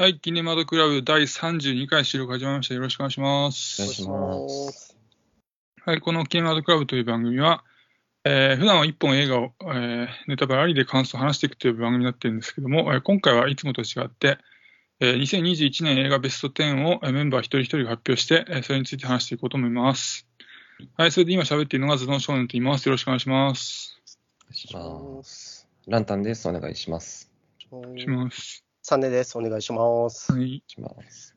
[0.00, 2.74] はい、キネマドクラブ第32回収録始まりました。
[2.74, 3.82] よろしくお願いします。
[3.82, 4.96] お願いします。
[5.84, 7.64] はい、このキネマドクラブという番組は、
[8.24, 14.38] えー普段は一本映画を、えーネタバレありで感想を話していくという番組になっているんですけども、えー今回はいつもと違って、
[15.00, 20.26] えー2021年映画ベスト10をえーメンバー一人一人が発表して、えーそれについて話していこうと思います。
[20.96, 22.86] はい、それで今喋っているのがズドン少年と言います。
[22.86, 24.00] よろしくお願いします。
[24.44, 25.68] お願いします。
[25.88, 26.48] ランタンです。
[26.48, 27.30] お願いします。
[27.70, 28.64] お願いします。
[28.90, 29.38] サネです。
[29.38, 30.32] お願いします。
[30.32, 31.36] はいお願いします。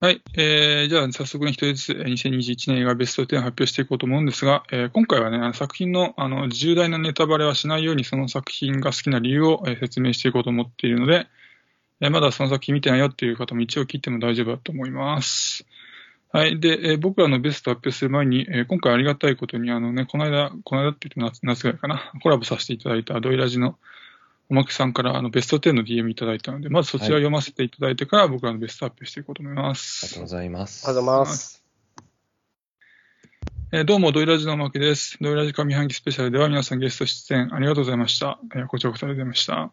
[0.00, 11.26] はい、えー、じゃあ早速ね、一人ずつ2021年映画ベスト10を発表していこうと思うんですが、えー今回はね、作品のあの重大なネタバレはしないように、その作品が好きな理由を、えー説明していこうと思っているので、
[12.02, 15.64] えーまだその作品見てないよっていう方も一応聞いても大丈夫だと思います。
[16.32, 16.60] はい。
[16.60, 23.78] で、えー僕らのベスト発表する前に、えー今回ありがたいことに、あのね、この間、この間って言って夏夏ぐらいかな、コラボさせていただいたドイラジの
[24.52, 30.06] おまけさんからあのベスト10の DM いただいたので、まずそちらを読ませていただいてから、僕らのベスト発表していこうと思いまありす。
[30.08, 30.86] がとうございます。
[30.86, 31.64] ありがとうございます。
[33.72, 35.16] えーどうも、ドイラジのおまけです。
[35.22, 38.38] ドイラジ上半期スペシャルでは皆さんゲスト出演ありがとうございました。
[38.54, 39.72] えーこちらこそありがとうございまし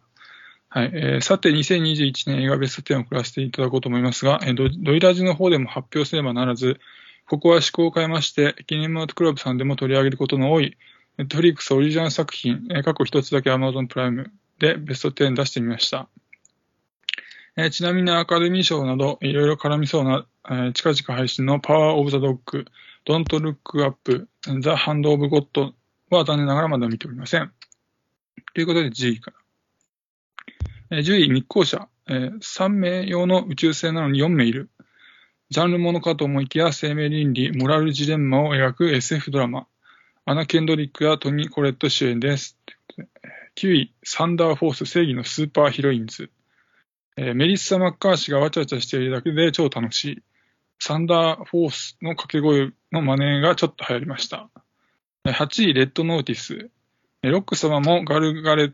[0.70, 6.80] はい、えーさて、2021年映画ベスト10を送らせていただこうと思いますが、えードドイラジの方でも発表すればならず、
[7.28, 10.78] ここは思考を変えまして、記念マートクラブさんでも取り上げることの多い、
[11.18, 16.08] ネットフリックスオリジナル作品、えー過去一つだけ Amazon プライムでベスト10出してみました。
[17.56, 22.66] えーちなみにアカデミー賞などいろいろ絡みそうな、えー近々配信のパワーオブザドッグ、
[23.06, 25.72] Don't Look Up, The Hand of God
[26.10, 27.50] は残念ながらまだ見ておりません。
[28.54, 29.32] ということで10位か
[30.90, 30.98] ら。
[30.98, 34.68] えー10位、密航者、えー3名用の宇宙船なのに4名いる。
[35.48, 39.66] ジャンルものかと思いきや生命倫理、モラルジレンマを描く SF ドラマ。
[40.26, 42.58] アナ・ケンドリックやトニー・コレット主演です。
[43.56, 46.30] 9位、サンダーフォース正義のスーパーヒロインズ。
[47.16, 50.22] えーメリッサ・マッカーシーがわちゃわちゃしているだけで超楽しい。
[50.78, 54.48] サンダーフォースの掛け声の真似がちょっと流行りました。
[55.26, 56.70] 8位、レッドノーティス。
[57.22, 58.72] ロック様もガルガレ、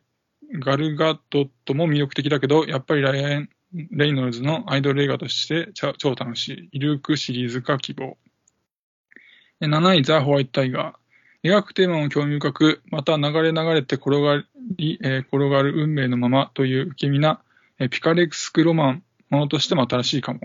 [0.60, 3.48] ガルガドットも魅力的だけど、やっぱりライアン・
[3.90, 6.68] レイノルズのアイドル映画として超楽しい。
[6.72, 8.16] イルークシリーズ化希望。
[9.60, 11.05] 7位、ザ・ホワイト・タイガー。
[11.50, 14.42] 描くテーマも興味深く、また流れ流れて転が
[14.76, 17.40] り、えー転がる運命のままという受け身な、
[17.78, 20.40] えピカレクスクロマンものとしても新しいかも。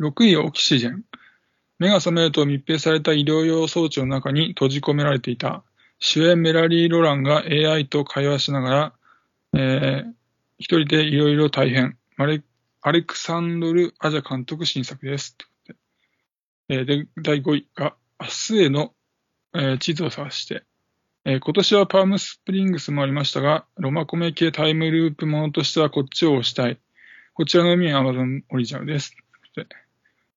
[0.00, 1.04] 6位、オキシジェン。
[1.78, 5.62] 目が覚めると密閉された医療用装置の中に閉じ込められていた。
[5.98, 8.92] 主演メラリー・ロランが AI と会話しながら、
[9.54, 10.12] えー
[10.58, 11.98] 一人でいろいろ大変。
[12.16, 12.42] アレ
[12.80, 15.36] アレクサンドル・アジャ監督新作です。
[16.68, 18.94] で、第5位が、明日への、
[19.54, 20.62] え地図を探して。
[21.24, 26.78] えー今年はパームスプリングスもありましたが、ロマコメ系タイムループものとしてはこっちを押したい。
[27.34, 29.16] こちらの意味は Amazon オリジナルです。
[29.54, 29.66] で、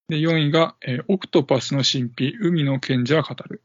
[0.08, 3.62] で4位が、えオクトパスの神秘、海の賢者が語る。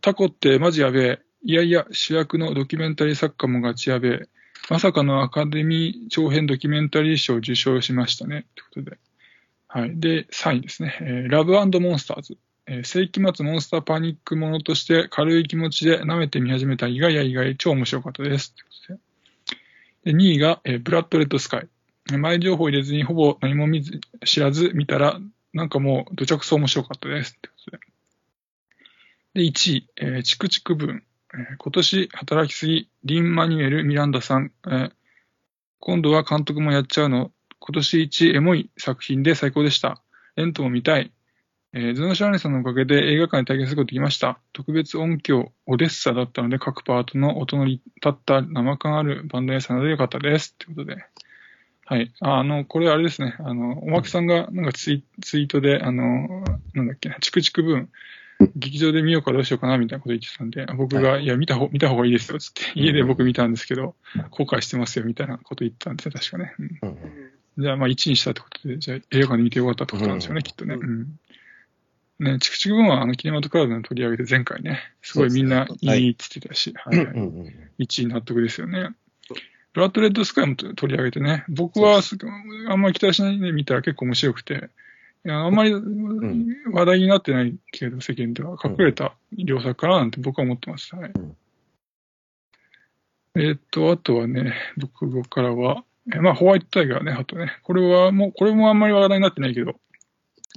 [0.00, 1.18] タコってマジやべえ。
[1.44, 4.28] いやいや、主役のドキュメンタリー作家もガチやべえ。
[4.68, 8.46] まさかのアカデミー長編ドキュメンタリー賞を受賞しましたね。
[8.54, 8.98] ということで。
[9.68, 10.00] はい。
[10.00, 10.98] で、3位ですね。
[11.00, 12.36] えーラブモンスターズ。
[12.68, 18.54] えー世紀末モンスターパニックものとして軽い気持ちで舐めてみ始めた意外や意外超面白かったです。
[20.04, 21.68] でで2位が、えーブラッドレッドスカイ。
[22.10, 25.18] 前情報入れずにほぼ何も見ず知らず見たら、
[25.52, 27.38] なんかもうどちゃくそ面白かったです。
[29.34, 31.02] でで、1位、えーチクチクブーン。
[31.34, 34.52] えー今年働きすぎ、リン・マニュエル・ミランダさん。
[34.66, 34.92] えー
[35.80, 37.30] 今度は監督もやっちゃうの。
[37.60, 40.02] 今年一エモい作品で最高でした。
[40.36, 41.12] エントも見たい。
[41.74, 44.38] えーズノシャーネさんのおかげで映画館に体験することができました。
[44.52, 50.54] 特別音響、オデッサだったので各パートの音の立った生感あるバンドエさんなのでよかったです。
[50.54, 51.04] ということで。
[51.84, 52.12] はい。
[52.20, 53.36] ああの、これあれですね。
[53.38, 56.42] あの、おまけさんがなんかツイツイートで、あの、
[56.74, 57.88] なんだっけな、チクチクブーン、
[58.56, 63.94] 劇場で見ようかどうしようかなみたいなこと言ってたんで、僕が、い、や、見た方、見た方がいいですよ、つって、家で僕見たんですけど、
[64.30, 66.54] 後悔してますよ、みたいなこと言ってたんですよ、確かね。
[66.82, 66.98] うん
[67.60, 70.76] じゃあ、まあ、1にしたってことで、じゃあ、映画館で見てよかったってことなんですよね、うんきっとね。
[70.76, 71.18] ううん。
[72.18, 76.98] ね、チクチクブーンは、あの、キネマトクラブで取り上げて前回ね、すごいみんないいいって言ってたし、はい。
[76.98, 78.90] はいうんうん1位納得ですよね。
[79.72, 82.16] ブラッドレッドスカイも取り上げてね、僕はす。
[82.68, 84.70] あんまり期待しないで見たら結構面白くて、
[85.24, 90.94] いやあんまり話題になってないけど、世間では隠れた良作かななんて僕は思ってます。
[90.96, 91.12] はい。
[91.14, 91.36] うん。
[93.36, 99.76] えーっと、あとはね、僕からは、えまあ、ホワイトタイガーね、あとね、これはもう、これもあんまり話題になってないけど、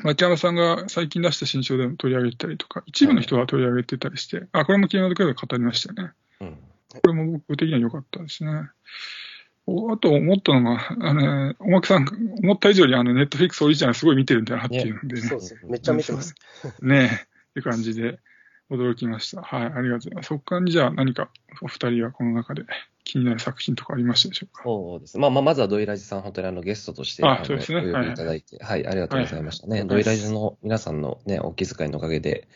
[0.03, 6.13] 町山さんが最近出した新書でも取り上げてたりとか、一部の人が取り上げてたりして、あ、これも昨日の時は語りましたよね。
[6.41, 6.57] うん
[6.99, 8.69] これも僕的には良かったですね。
[9.65, 12.07] おあと思ったのが、あの、おまけさん、
[12.43, 15.21] 思った以上にあの、ネットフリックスオリジナルすごい見てるんだなっていうのでね。
[15.21, 15.59] そうです。
[15.63, 16.35] めっちゃ見てます。
[16.81, 18.19] ねえ、って感じで
[18.71, 19.41] 驚きました。
[19.41, 20.27] はい、ありがとうございます。
[20.27, 21.29] そこからじゃあ何か
[21.61, 22.63] お二人はこの中で
[23.03, 24.63] 気になる作品とかありましたでしょうか？
[24.63, 25.17] そうです。
[25.19, 29.79] まあまあ、まずはドイラジさん、本当にあのゲストとして、のあそうですねお呼びいただいて、はい、ありがとうございましたね。
[29.79, 32.47] はいドイラジの皆さんのね、お気遣いのおかげで、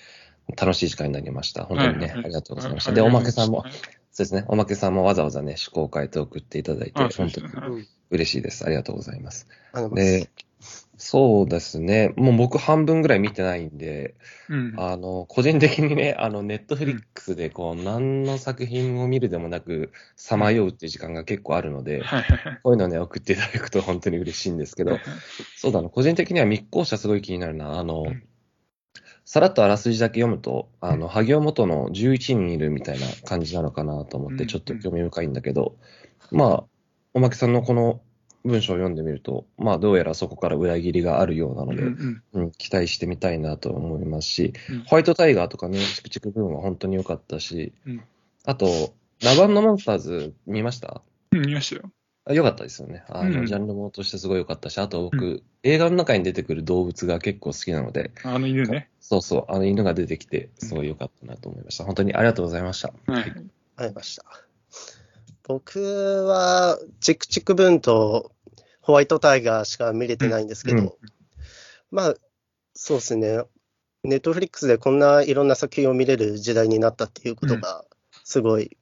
[0.55, 1.65] 楽しい時間になりました。
[1.65, 2.91] 本当にね、ありがとうございました。
[2.91, 7.85] はで、おまけさんも、はいそうですね、おまけさんもわざわざね、趣向を変えて送っていただいて、あそう本当に。
[8.11, 8.65] 嬉しいです。
[8.65, 9.47] ありがとうございます。
[9.93, 10.29] で、
[10.97, 14.15] そうですね、もう僕半分ぐらい見てないんで、
[14.49, 14.73] うん。
[14.77, 22.01] あの、個人的にね、あの、ネットフリックスで、こう、何の作品を見るでもなく、さまようっていう時間が結構あるので。
[22.63, 24.99] こういうのね、送っていただくと本当に嬉しいんですけど、
[25.57, 27.77] そうだな、個人的には密航者すごい気になるな。
[27.77, 28.23] あの、うん。
[29.25, 34.47] さらっとあらすじだけ読むと、あの、萩尾元の11人いるみたいな感じなのかなと思って、うん。
[34.47, 35.75] ちょっと興味深いんだけど、
[36.31, 36.63] まあ、
[37.13, 38.01] おまけさんのこの
[38.45, 48.03] 文章を読んでみると、まあ、どうやらそこから裏切りがあるようなので、うんうんうん、期待してみたいなと思いますし、うんホワイトタイガーとかね、チクチクブーンは本当に良かったし、うん
[48.45, 48.93] あと、
[49.23, 51.01] ラバンのモンスターズ見ました？
[51.31, 51.91] うん、見ましたよ。
[52.27, 53.03] あ良かったですよね。
[53.09, 58.89] あの、うんジャンルもとしてすごい良かったし、あと僕、う映画の中に出てくる動物が結構好きなので、あの犬ね。
[58.99, 61.85] そうそう、あの犬が出てきて、すごい良かったなと思いました。
[61.85, 62.93] 本当にありがとうございました。
[63.07, 63.33] はい。
[63.77, 64.23] ありました。
[65.47, 68.31] 僕は、チクチクブンと
[68.85, 70.91] ホワイトタイガーしか見れてないんですけど、うん
[71.89, 72.13] まあ、
[72.75, 73.41] そうですね。
[74.03, 77.83] ネットフリックスでこんないろんな作品を見れる時代になったっていうことが、
[78.23, 78.77] すごい、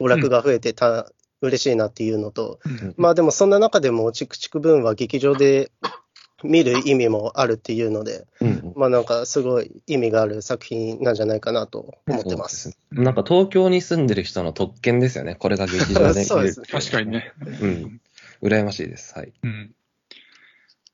[0.00, 5.70] 娯楽が増えてた、嬉しいなっていうのと、うんまあでもそんな中でも、チクチクブンは劇場で
[6.42, 8.72] 見る意味もあるっていうので、うん。
[8.74, 12.76] まあなんかすごい意味がある作品なんじゃないかなと思ってます。
[12.90, 15.36] なんか東京に住んでる人の特権ですよね。
[15.36, 16.80] これが劇場でそう見れる ですね。
[16.80, 17.32] 確かにね。
[17.60, 18.00] うん。
[18.42, 19.14] 羨ましいです。
[19.16, 19.32] はい。
[19.42, 19.74] うん。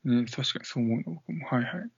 [0.05, 1.47] ね、確かにそう思うの、僕も。
[1.47, 1.91] はいはい。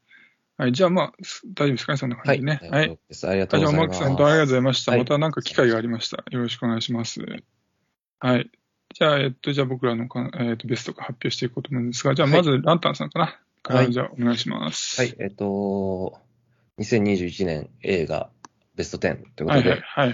[0.58, 2.26] はい、じゃあまあ、す大丈夫ですかね、そんなはい。
[2.26, 2.70] 感じでね。
[2.70, 2.86] はい。
[2.86, 3.28] 大丈夫です。
[3.28, 3.86] ありがとうございます。
[3.86, 4.92] マークさん、本当にありがとうございました。
[4.92, 6.24] はいまたなんか機会がありました。
[6.30, 7.20] よろしくお願いします。
[8.20, 8.50] はい。
[8.94, 13.38] じゃあ、えっと、じゃあ僕らのか、えっと、ベストが発表していこうと思うんですが、じゃあまず、ランタンさんかな。
[13.62, 15.00] から、はいじゃあ、お願いします。
[15.00, 15.14] はい。
[15.18, 16.18] えっと、
[16.78, 18.30] 2021年映画
[18.76, 19.62] ベスト10というこはい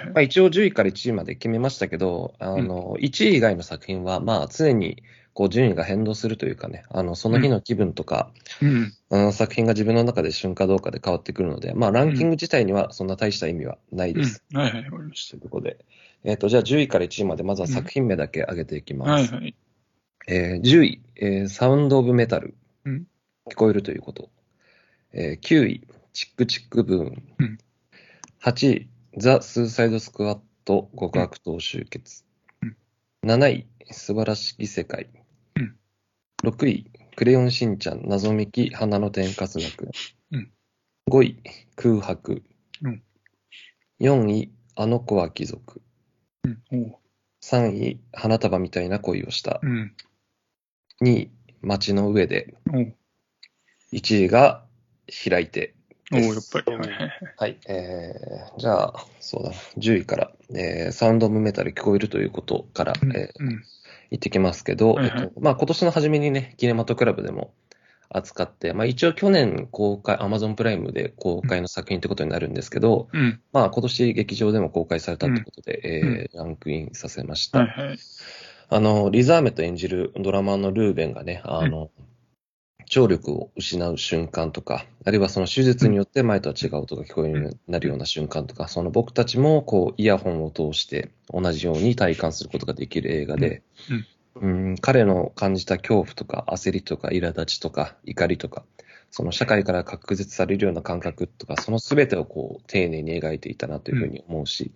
[0.01, 5.03] とで、一応10位から1位まで決めましたけど、あの、1位以外の作品は、まあ、常に、
[5.35, 8.31] こう、順位が変動するというかね、あの、その日の気分とか、
[8.61, 8.93] うん。
[9.11, 14.43] あの作品が自分の中で旬かどうかで変わってくるので、まあ、ランキング自体にはそんな大した意味はないです。
[14.53, 14.59] うん。
[14.59, 15.85] はいはい、わかりましということで、
[16.25, 18.99] えっ、と、じゃあ10位から1位まで、まずは作品名だけ上げていきた。
[19.01, 19.33] ます。
[19.33, 19.55] はいはい。
[20.29, 22.55] えー10位、えーサウンド・オブ・メタル。
[22.85, 23.07] うん
[23.51, 24.31] 聞こえるということ。
[25.13, 27.23] えー9位、チックチック・ブーン。
[27.39, 27.59] うん
[28.41, 32.25] 8位、ザ・スーサイド・スクワット極悪党集結。
[32.63, 32.77] うん
[33.25, 35.11] 7位、素晴らしき世界。
[36.43, 39.91] うん6位、クレヨンしんちゃん謎めき花の天かす学園。
[40.33, 40.53] うん
[41.11, 41.43] 5位、
[41.77, 42.43] 空白。
[42.83, 43.03] うん
[44.01, 45.81] 4位、あの子は貴族。
[46.45, 46.63] うん。
[46.73, 46.99] おう
[47.43, 49.61] 3位、花束みたいな恋をした。
[49.63, 49.95] うん。
[51.03, 51.31] 2位、
[51.61, 52.55] 街の上で。
[52.73, 52.95] おう
[53.93, 54.65] 1位が
[55.29, 55.75] 開いて。
[56.13, 56.73] おやっぱり。
[56.77, 56.89] はい
[57.37, 57.59] はい。
[57.69, 59.57] えー、じゃあ、そうだな。
[59.79, 63.65] 10位から、えー、サウンドオブメタル聞こえるということから、うんえーうん。
[64.13, 67.55] 言ってきますけど、はいはいえっと、まあ今年の初めにね、キネマトクラブでも
[68.11, 73.41] 扱って、まあ一応去年公開、アマゾンプライムで公開の作品ってことになるんですけど、うん。
[73.53, 77.61] まあ今年劇場でも公開されたってことで、うんえーランクインさせました。
[77.61, 77.99] はいはい。
[78.69, 81.91] あの、リザーメと演じるドラマーのルーベンがね、あの、
[82.93, 93.63] 聴力を失う瞬間とか、あるいはその手術によって前とは違う音が聞こえるようになるような瞬間とか、その僕たちもこうイヤホンを通して同じように体感することができる映画で、
[94.35, 94.77] うん。
[94.77, 98.63] 彼の感じた恐怖とか焦りとか苛立ちとか怒りとか、
[99.11, 104.71] その社会から隔絶されるような感覚とか、その全てをこう丁寧に描いていたなというふうに思うし、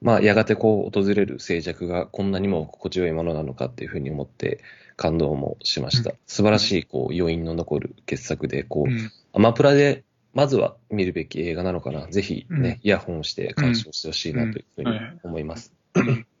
[0.00, 4.60] まあ、やがてこう訪れる静寂がこんなにも心地よいものなのかっていうふうに思って
[4.98, 6.10] 感動もしました。
[6.10, 9.10] うん素晴らしいこう余韻の残る傑作で、こう、うん。
[9.32, 12.06] アマプラでまずは見るべき映画なのかな。
[12.08, 14.90] ぜひね、うんイヤホンをして鑑賞してほしいなというふうに
[15.22, 15.72] 思います。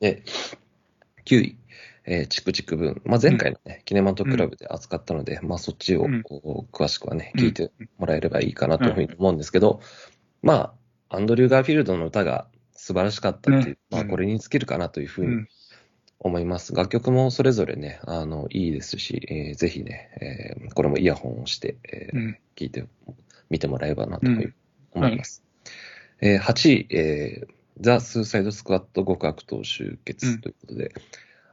[0.00, 0.22] で、
[1.24, 1.56] 9位、
[2.04, 3.02] えーチクチクブーン。
[3.04, 6.06] まあ、前回のね、キネマトクラブで扱ったので、まあ、そっちを
[6.72, 9.80] 詳しくはね、うん聞いてもらえればいいかなというふうに思うんですけど、
[10.42, 10.74] ま
[11.08, 15.48] あ、アンドリュー・ガーフィールドの歌が素晴らしかったっていう、ねまあ、うんこれに尽きるかなというふうにうん。
[16.20, 16.74] 思います。
[16.74, 22.38] 楽曲もそれぞれね、あの、いいですし、えーぜひね、えーこれもイヤホンをして、えーうん。
[22.56, 22.84] 聞いて、
[23.50, 24.54] 見てもらえればなというふうん
[24.94, 25.42] 思います。
[26.20, 30.92] えー8位、えーザ・スーサイド・スクワット極悪党集結ということで、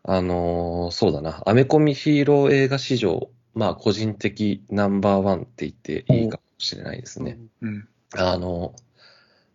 [0.04, 7.38] あのーそうだな、アメコミヒーロー映画史上、まあ個人的ナンバーワンって言っていいかもしれないですね。
[7.62, 7.88] うん。
[8.18, 8.74] あの、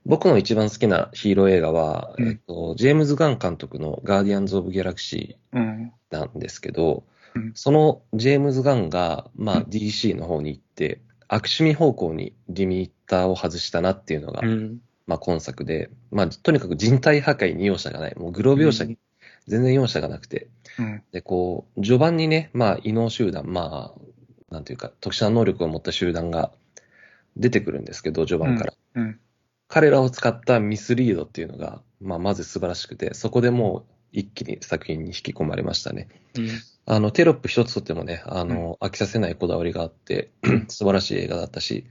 [0.06, 5.92] 僕の一番好きなヒーロー映画は、うんえっと、ジェームズ・ガン監督のガーディアンズ・オブ・ギャラクシうん。
[6.10, 7.04] ーなんですけど、
[7.34, 14.78] うんそのジェームズ・ガンが、まあうん DC の方に行って、悪趣味方向にリミッターを外したなっていうのが、うん。
[15.06, 18.14] まあ今作で、まあとにかく人体破壊に容赦がない。
[18.16, 18.98] もうグロ描写に
[19.46, 21.02] 全然容赦がなくて、うん。
[21.12, 26.52] で、こう、序盤にね、まあ、異能集団、まあ、なんていうか、特殊な能力を持った集団が
[27.36, 28.74] 出てくるんですけど、序盤から。
[28.94, 29.20] うん。
[29.70, 36.08] 彼らを使ったミスリードっていうのが、まあ、まず素晴らしくて、そこでもう一気に作品に引き込まれましたね。
[36.86, 40.32] あの、テロップ一つとってもね、あの、飽きさせないこだわりがあって、
[40.68, 41.86] 素晴らしい映画だったし、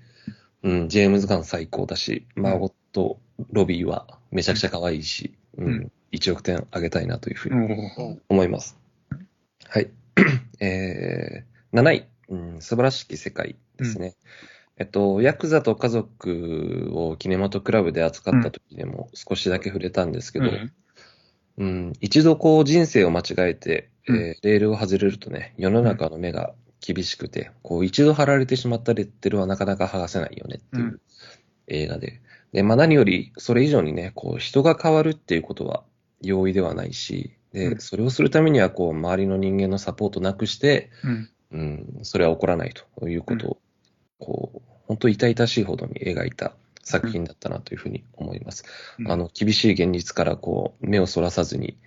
[0.62, 3.19] うん、ジェームズ・ガン最高だし、マーゴット・
[3.51, 8.77] ロビーはめちゃくちゃ可愛いし、うん、うん1億点あげたいなというふうに思います。
[9.67, 9.89] はい。
[10.59, 14.15] えー、7位、うん、素晴らしき世界ですね。
[14.79, 20.74] えっと、ヤクザと家族をキネマトクラブで扱った時でも少しだけ触れたんですけど、うん
[21.57, 31.01] うん、一度こう人生を間違えて、えーうんレールを外れるとね、世の中の目が厳しくて、こう一度貼られてしまったレッテルはなかなか剥がせないよねっていううん
[31.67, 32.21] 映画で。
[32.53, 35.83] で、まあ何よりそれ以上にね、こう人が変わるっていうことは
[36.21, 41.29] 容易ではないし、で、うんそれをするためにはこう周りの人間のサポートなくして、うん。
[41.51, 43.57] うん、それは起こらないということを、
[44.19, 48.65] こう、本当痛々しいほどに描いた作品だったなというふうに思います。
[49.07, 51.77] あの、厳しい現実からこう、目をそらさずに、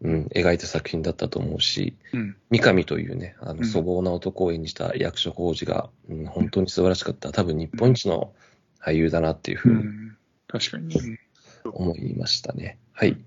[0.00, 2.36] うん、描いた作品だったと思うし、うん。
[2.50, 7.32] 三上というね、あうんの、粗暴な男を演じた役所広司が、うん、本当に素晴らしかった。
[7.32, 8.32] 多分日本一の
[8.80, 10.16] 俳優だなっていうふううにん。
[10.46, 11.20] 確かにね。
[11.64, 12.78] 思いましたね。
[12.92, 13.18] はい。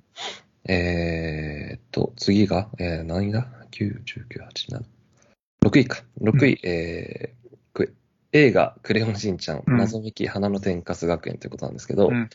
[0.68, 4.84] えーっと、次が、えー、何位だ ?9、19、8、7。
[5.66, 6.04] 6位か。
[6.22, 7.41] 6位、えーく
[8.34, 9.78] 映画、クレヨンしんちゃん、うん。
[9.78, 12.30] 謎めき花の天かす学園ということなんですけど、うん。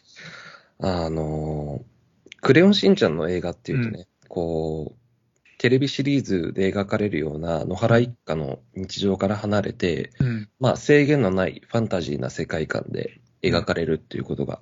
[0.80, 1.96] あのー
[2.42, 10.48] クレヨンしんちゃんの映画っていうとね、こう、テレビシリーズで描かれるような野原一家の日常から離れて、うん。
[10.60, 14.60] まあ制限のないファンタジーな世界観で描かれるっていうことが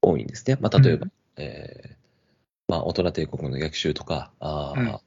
[0.00, 0.56] 多いんですね。
[0.60, 1.96] まあ例えば、うえー
[2.68, 5.00] まあ大人帝国の逆襲とか、あー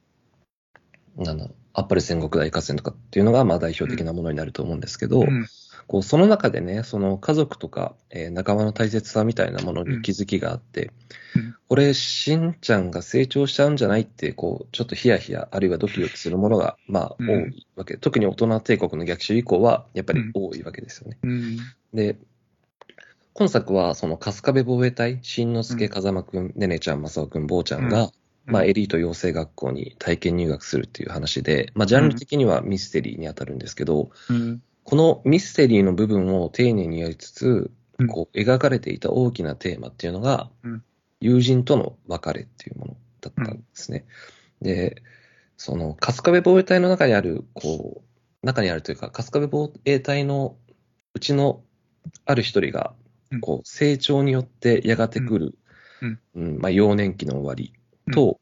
[1.22, 5.46] なんだろうアッパル戦国大合戦とかっていうのがまあ代表的なものになると思うんですけど、うん。
[5.86, 10.92] こうその中でね、その家族とか、えー仲間の大切さみたいなものに気づきがあって、
[11.34, 17.96] うんこれ、しんちゃんが成長しちゃうんじゃないって、こう、ちょっとヒヤヒヤ、あるいはドキドキするものが、まあ、うん多いわけ。
[17.96, 21.18] 特に大人帝国の逆襲以降は、やっぱり多いわけですよね。
[21.22, 21.58] うん。
[21.94, 22.16] で、
[23.34, 28.10] 今作は、その、春日部防衛隊、しんのすけ、うん風間くん、ねねちゃん、まさおくん、ぼうちゃんが、うん
[28.46, 34.62] まあ、エリート養成学校に体験入学するっていう話で、まあ、ジャンル的にはミステリーに当たるんですけど、うん。
[34.82, 40.82] このミステリーの部分を丁寧にやりつつうん、こう、描かれていた大きなテーマっていうのがうん、
[41.20, 44.06] 友人との別れっていうものだったんですね。
[44.62, 45.02] で、
[45.56, 48.02] その、春日部防衛隊の中にある、こ
[48.42, 50.56] う、中にあるというか、春日部防衛隊の
[51.14, 51.62] うちの
[52.24, 52.94] ある一人が
[53.32, 55.58] うん、こう、成長によってやがて来る、
[56.02, 56.20] うん。
[56.34, 57.72] うんまあ、幼年期の終わり
[58.12, 58.40] と、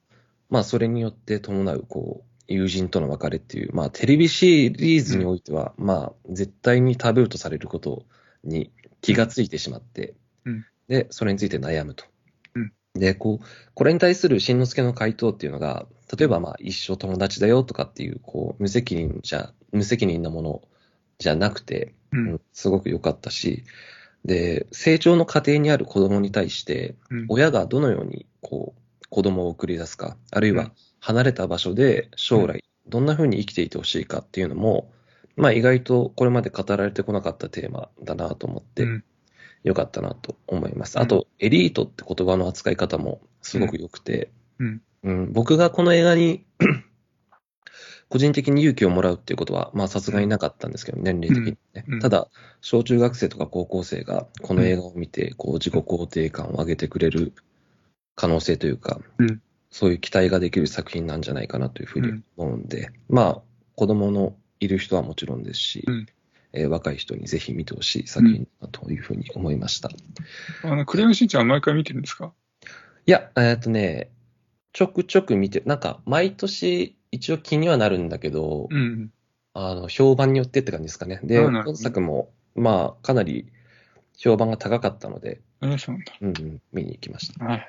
[0.50, 8.06] まあ、それによって伴う、こう、友人との別れっていう、まあ、テレビシリーズにおいては、まあ、絶対にタブーとされること
[8.42, 8.72] に
[9.02, 12.06] 気がついてしまって、うんで、それについて悩むと。
[12.54, 15.86] うんで、こう、これに対するしんのすけの回答っていうのが、
[16.16, 20.62] 例えば、まあ、一生友達だよとかっていう、こう、無責任じゃ、無責任なもの
[21.18, 22.16] じゃなくて、う。
[22.16, 23.64] うんんすごく良かったし、
[24.24, 27.26] で、成長の過程にある子供に対して、うん。
[27.28, 30.72] 親がどのようにこう子供を送り出すか、あるいうはん。
[31.00, 34.90] 離れた場所で将来どんな風に生きていてほしいかっていうのも、
[35.36, 39.04] まあ意外とこれまで語られてこなかったテーマだなと思ってうん。
[39.64, 40.96] よかったなと思います。
[40.96, 41.02] うん。
[41.04, 44.82] あと、エリートって言葉の扱い方もすごく良くて、うん。
[45.02, 45.32] うん。
[45.32, 46.44] 僕がこの映画に
[48.08, 51.84] 個人的に勇気をもらうっていうことは、まあさすがになかったんですけど、年齢的にね。
[51.86, 51.94] うん。
[51.94, 52.00] うん。
[52.00, 52.28] ただ、
[52.60, 57.34] 小中学生とか高校生がこの映画を見て、こう自己肯定感を上げてくれる
[58.18, 63.42] 可能性というか、うんそういう期待ができる作品なんじゃないかなというふうに思うんで、まあ、
[63.76, 66.06] 子供のいる人はもちろんですし、うん
[66.54, 69.90] えー若い人にぜひ見てほしい作品だというふうに思いました。
[69.90, 69.92] い
[70.64, 72.32] あの、クレヨンしんちゃんは毎回見てるんですか？
[73.04, 74.10] や、えっとね、
[74.72, 79.12] ちょくちょく見て、なんか毎年一応気にはなるんだけど、うん。
[79.52, 81.20] あの、評判によってって感じですかね。
[81.24, 83.52] で、あなるほど今作も、まあ、かなり
[84.16, 85.42] 評判が高かったので。
[85.60, 87.44] うんうん、見に行きました。
[87.44, 87.68] はい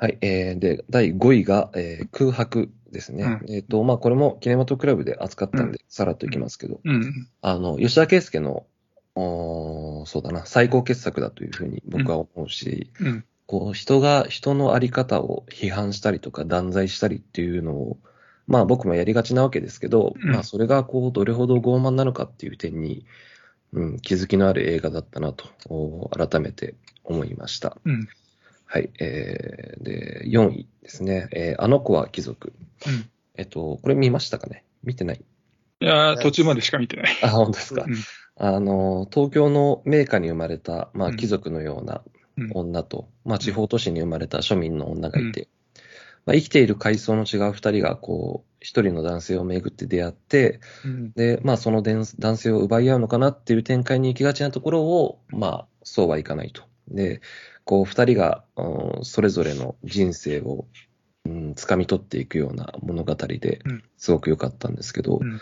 [0.00, 0.12] はい。
[0.12, 0.18] はい。
[0.22, 3.40] えー、で、第5位が、えー空白ですね。
[3.42, 7.28] うえっ、と、まあ、これもキネマトクラブで扱ったんで、さらっといきますけど、うん。
[7.42, 8.66] あの、吉田圭佑の、
[9.14, 13.24] おーそうだな、最高傑作だというふうに僕は思うし、うん。
[13.46, 17.98] こう、人が人のあり方を批判したりとか断罪したりっていうのを、
[18.46, 23.04] まあ僕もやりがちなわけですけど、うんまあそれがこう、どれほど傲慢なのかっていう点に、
[23.72, 27.76] うん、気づきのある映画だったなと、お改めて思いました。
[27.84, 28.08] うん。
[28.72, 28.90] はい。
[29.00, 31.28] えー、で、4位ですね。
[31.32, 32.52] えーあの子は貴族。
[32.86, 33.10] うん。
[33.34, 34.64] えっと、これ見ましたかね？
[34.84, 35.24] 見てない？
[35.80, 37.06] いやー、途中までしか見てない。
[37.22, 37.84] あ、本当ですか？
[37.84, 37.94] うん。
[38.36, 42.02] あの、東京の名家に生まれた、まあ、うん貴族のような
[42.38, 45.48] うん女と、まあ、地方都市に生まれた庶民の女がいて、
[46.26, 51.12] まあ、生きている階層の違う二人が、こう、一人の男性をめぐって出会って、うん。
[51.12, 56.62] で、まあ、その男男性を奪い合うのかなっていう展開に行きがちなところを、まあ、そうはいかないと。
[56.88, 57.20] で、
[57.70, 60.66] こう、二人が、うんそれぞれの人生を、
[61.24, 65.40] うん、掴み取っていくような物語でうん、すごく良かったんですけど、うん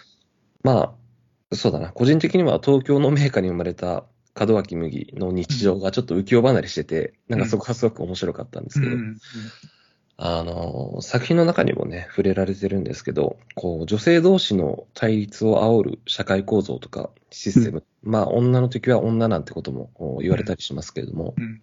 [0.62, 0.94] ま
[1.50, 1.88] あ、そうだな。
[1.88, 4.04] 個人的には東京の名家に生まれた
[4.38, 9.16] 門脇麦の日常がちょっと浮世離れしてて、なんかそこはすごく面白かったんですけど、うん。
[10.18, 21.62] あの、作品の中にもね、触れられてるんですけど、こう、女性同士の対立を煽る社会構造とかシステム、まあ、女の敵は女なんてこともお言われたりしますけれども、うん。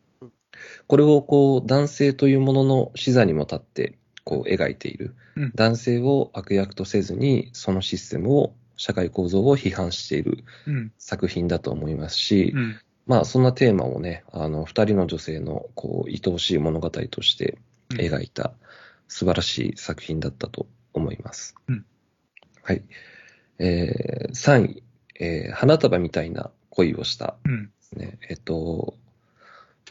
[0.87, 5.15] これをこう、男性というものの視座にも立って、こう、描いている。
[5.35, 10.91] うん男性を悪役とせずに、そのシステムを、社会構造を批判しているうん。
[10.97, 12.79] 作品だと思いますし、うん。
[13.05, 17.57] まあ、そんなテーマをね、あの、二人の女性の、こう、愛おしい物語として
[17.89, 18.53] 描いた
[19.07, 21.55] 素晴らしい作品だったと思います。
[21.67, 21.85] うん
[22.63, 22.83] はい。
[23.59, 24.83] えー、3位、
[25.19, 27.37] えー花束みたいな恋をした
[27.95, 28.17] ね。
[28.27, 28.97] えっと、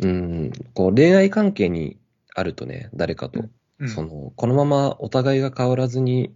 [0.02, 1.98] うん、こう、恋愛関係に
[2.34, 3.44] あるとね、誰かと、
[3.78, 3.88] うん。
[3.88, 6.34] その、このままお互いが変わらずに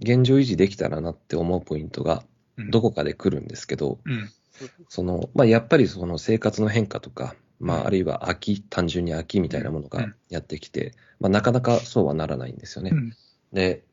[0.00, 2.24] 現状維持できたらなって思うポイントが
[2.56, 4.28] うんどこかで来るんですけど、うん。
[4.88, 12.90] その、まあ、やっぱりその生活の変化とか、まうんあ、あるいは秋、単純に秋みたいなものがうんやってきて、まあ、なかなかそうはならないんですよね。
[12.92, 13.12] うん。
[13.52, 13.84] で、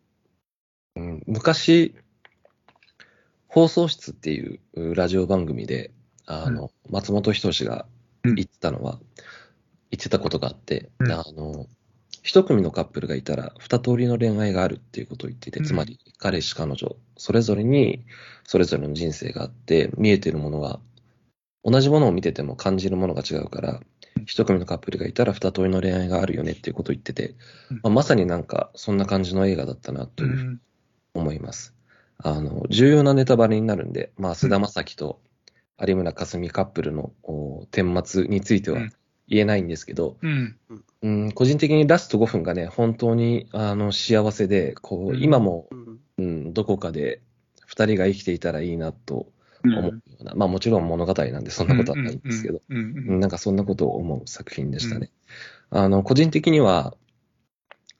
[0.95, 1.95] うん、昔、
[3.47, 5.91] 放送室っていううラジオ番組で、
[6.25, 7.94] あの、松本人志がうん
[8.33, 8.99] 言ってたのは、
[9.91, 11.11] 言ってたことがあって、うん。
[11.11, 11.67] あの、
[12.23, 15.65] 一組のカップルがいたら、二通りの恋愛があるっていうことを言ってて、うん。
[15.65, 18.05] つまり、彼氏、彼女、それぞれに、
[18.45, 20.79] それぞれの人生があって、見えてるものが、
[21.63, 23.81] 同じものを見てても感じるものが違うから
[24.17, 27.35] うん、一組のカップルがいたら二通りの恋愛があるよねっていうことを言ってて、
[27.71, 27.77] うん。
[27.77, 30.59] まあ、まさになんか、そんな感じの映画だったなとういう。
[31.15, 31.73] 思います。
[32.17, 35.21] あの、重要なネタバレになるんで、まあ、菅田将暉と
[35.79, 38.91] 有村架純カップルのお顛末についてはうん
[39.27, 40.55] 言えないんですけど、うん。
[41.01, 47.21] うん、個人的にラスト5分がね、本当にあの幸せで、こう、うん今も、うんうん、どこかで
[47.67, 49.27] 2人が生きていたらいいなと
[49.63, 49.77] うん。
[49.77, 55.09] 思うような、まあもちろん物語なんでそんなことはないんですけど、なんかそんなことを思う作品でしたね。
[55.71, 56.95] あの、個人的には、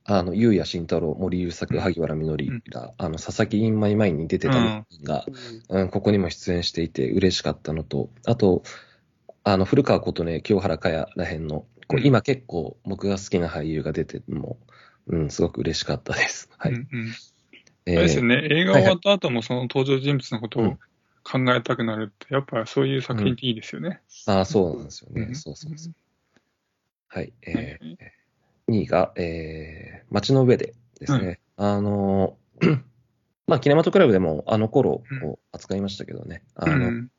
[0.08, 4.86] あの、ゆうや慎太郎、森優作、萩原みのりら、あの、佐々木インマイマイに出てたの。
[5.04, 5.26] が、
[5.70, 8.62] うん、ここにも出演していて嬉しかったのと、あと、
[9.44, 12.06] あの、古川琴音、清原果耶らへんの、こううん。
[12.06, 14.58] 今結構僕が好きな俳優が出てるのも、
[15.08, 16.50] うん、すごく嬉しかったです。
[16.58, 16.74] はい。
[16.74, 17.10] うんうん。
[17.10, 17.12] あ
[17.88, 20.80] えーれですよね、映画終わった後もその登場人物のことをうん
[21.28, 24.00] 考えたくなるって、やっぱそういう作品っていいですよね。
[24.28, 25.24] ああ、そうなんですよね。
[25.24, 25.36] うん。
[25.36, 25.94] そうそうそう。
[27.08, 27.34] はい。
[27.42, 27.66] えはい。
[27.66, 27.98] ー、
[28.70, 31.40] 2位が、えー、街の上でですね。
[31.58, 32.82] あのー、
[33.48, 36.44] まあ、キネマトクラブでもあの頃を扱いましたけどね。
[36.56, 37.10] あの、うん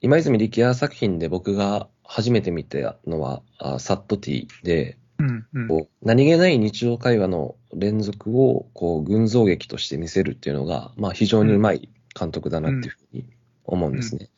[0.00, 5.68] 今泉力也作品で僕が初めて見たのは、あサットティで、うんうん。
[5.68, 13.24] こう何気ない日常会話の連続をこう群像劇として見せるっていうのが、まあ、非常にうまい監督だなっていうふうに
[13.64, 14.30] 思うんですね。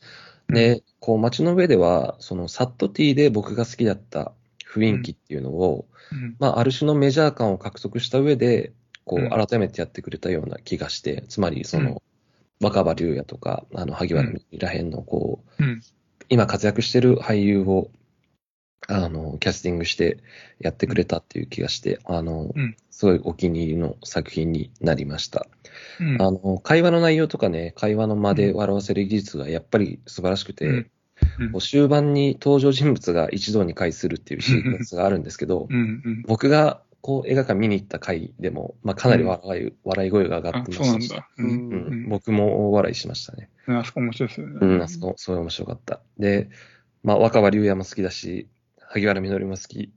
[0.48, 0.54] うん。
[0.54, 4.32] で、こう街の上では、そのサットティで僕が好きだった
[4.70, 6.36] 雰囲気っていうのを、うん。
[6.38, 8.72] まあ、ある種のメジャー感を獲得した上で、
[9.04, 12.02] こう改めてやってくれたような気がして、つまりその、
[12.60, 15.80] 若葉龍也とか、あの、萩原らへんの、こう、うん。
[16.28, 17.90] 今活躍してる俳優を、
[18.86, 20.18] あの、キャスティングして
[20.60, 22.76] やってくれたっていう気がして、あの、うん。
[22.90, 25.46] すごいお気に入りの作品になりました。
[25.98, 26.22] うん。
[26.22, 30.90] あの、会話の内容とかね、会話の間で笑わせる技術がやっぱり素晴らしくて、うん
[31.40, 31.60] うん。
[31.60, 36.22] 終盤に登場人物が一堂に会するっていうシーンスがあるんですけど、うんうん。
[36.26, 41.22] 僕がこう映画館見に行った回でも、まあ、かなり笑い,、笑い声が上があって、ましたし、
[42.08, 43.48] 僕も大笑いしましたね。
[43.66, 44.58] あそこ面白いですよね。
[44.60, 46.00] うん、あそこ、すごい面白かった。
[46.18, 46.50] で、
[47.02, 48.48] まあ、若葉龍也も好きだし、
[48.80, 49.92] 萩原みのりも好き。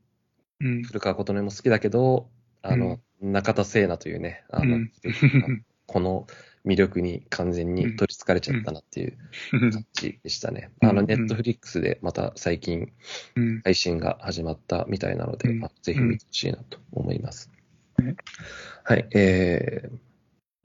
[0.61, 0.83] うん。
[0.83, 2.29] 古川琴音も好きだけど、
[2.61, 4.91] あの、中田聖奈というね、あの、うん。
[5.85, 6.27] この
[6.65, 9.17] 魅力に完全に取り憑かれちゃったなっていう
[9.51, 10.71] 感じでしたね。
[10.81, 12.91] あの、うんうんネットフリックスでまた最近
[13.35, 13.61] うん。
[13.63, 17.51] 配信が始まったみたいなので、うんまあ、ぜひ見てほしいなと思います。
[17.99, 18.15] うん
[18.85, 19.97] はい、えー、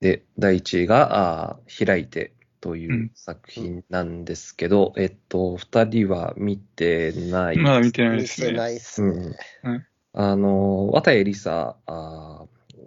[0.00, 7.58] で、第1位が、あー開いてといううん作品なんですけど、えっと、二人は見てない。
[7.58, 8.46] まだ見てないで見すね。
[8.48, 9.28] てないっすうね。
[9.64, 9.84] んはい
[10.14, 11.76] あの、綿江りさ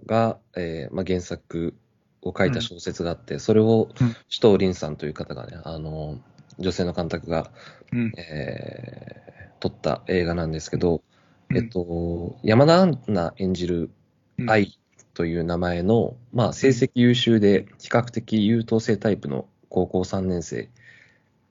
[0.06, 1.76] が、えーまあ、原作
[2.22, 4.16] を書いた小説があって、それをうん。
[4.40, 6.20] 首藤凛さんという方がね、あの、
[6.60, 7.52] 女性の監督が、
[7.92, 8.14] うん。
[8.18, 9.32] えー
[9.62, 11.02] 撮った映画なんですけど、
[11.50, 11.58] うん。
[11.58, 13.92] えっと、山田杏奈演じる
[14.38, 14.50] うん。
[14.50, 14.78] 愛
[15.14, 20.70] という名前の、まあ、成績優秀で比較的優等生タイプの高校3年生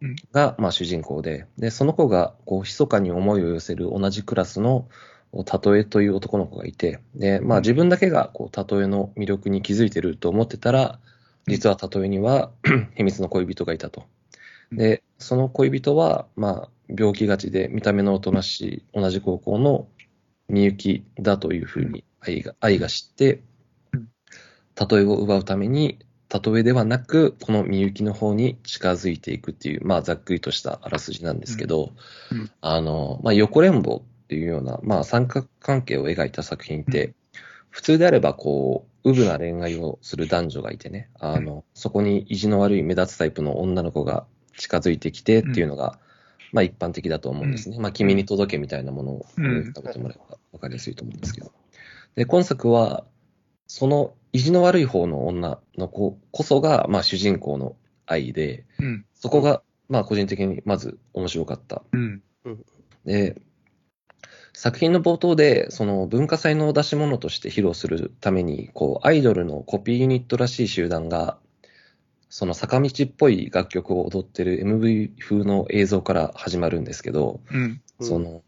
[0.02, 0.16] うん。
[0.32, 4.88] が、まあ、主人公で、で、その子が、こう、密かに思いを寄せる同じクラスの、
[5.44, 7.62] たとえという男の子がいて、で、まあ、うん。
[7.62, 10.98] 自分だけが、こう、たとえの魅力に気づいてると思ってたら、
[11.46, 12.50] 実はたとえには
[12.96, 14.04] 秘密の恋人がいたと。
[14.72, 19.86] で、その恋人は、まあ、病気がちで見た目のおとなしい同じ高校の
[20.48, 23.42] みゆきだというふうに愛が愛が知って
[23.92, 24.08] うん、
[24.88, 25.98] 例えを奪うために、
[26.30, 31.92] 例えではなく、このみゆきの方に近づいていくっていう、まあ、ざっくりとしたあらすじなんですけど、
[32.30, 32.38] うん。
[32.38, 32.50] うん。
[32.60, 37.14] あの、まあ、横連棒っていうような、まあ、三角関係を描いた作品って、う
[37.70, 45.98] 普通であれば、こう、うぶな恋愛をする男女がいてね、あの、そこに意地の悪い目立つタイプの女の子が近づいてきてっていうのが、
[46.52, 47.78] まあ一般的だと思うんですね。
[47.78, 51.52] まあ君に届けみたいなものをうん思い浮かべてもらえばわかりやすいと思うんですけど。
[52.16, 53.04] で、今作は、
[53.66, 59.06] その意地の悪い方の女の子こそが、まあ主人公の愛で、うん。
[59.14, 61.82] そこが、まあ個人的にまず面白かった。
[61.92, 62.22] うん。
[63.04, 63.40] で、
[64.60, 71.38] 作品の冒頭で、その文化祭の出し物として披露するために、こう、アイドルのコピーユニットらしい集団が、
[72.28, 77.62] その坂道っぽい楽曲を踊ってる MV 風の映像から始まるんですけど、うん。
[77.62, 78.42] うんその、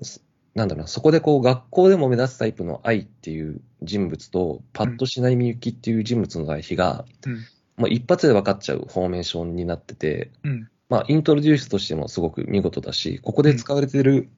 [0.00, 7.36] すなんだろうな、そこでこう、学校でも目立つタイプの愛っていう人物と、パッとしないみゆきっていう人物の対比が、うん。
[7.76, 10.70] まあ、一発で分かっちゃうフォーメーションになってて、うん。
[10.88, 14.30] まあ、イントロデュースとしてもすごく見事だし、ここで使われてる、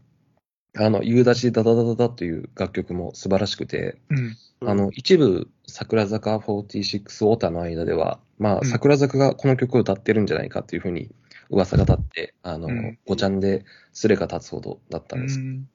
[0.76, 4.36] あの、夕立ちダダダダダという楽曲も素晴らしくて、うん。
[4.68, 11.10] あの、一部、桜坂46オタの間では、まあ、うん桜坂がこの曲を歌ってるんじゃないかっていうふうに
[11.50, 15.40] 噂が立って、あの、うんごちゃんでスレが立つほどだったんです。
[15.40, 15.68] うん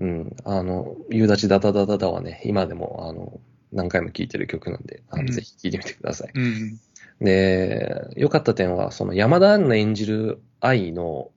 [0.00, 0.36] うん。
[0.44, 3.40] あの、夕立ちダダダダダはね、今でも、あの、
[3.72, 6.32] 何回も聴いてる曲なんで、あのうんぜひ聴いてみてください。
[6.34, 6.80] うん。
[7.20, 11.30] で、良かった点は、その山田杏奈演じる愛の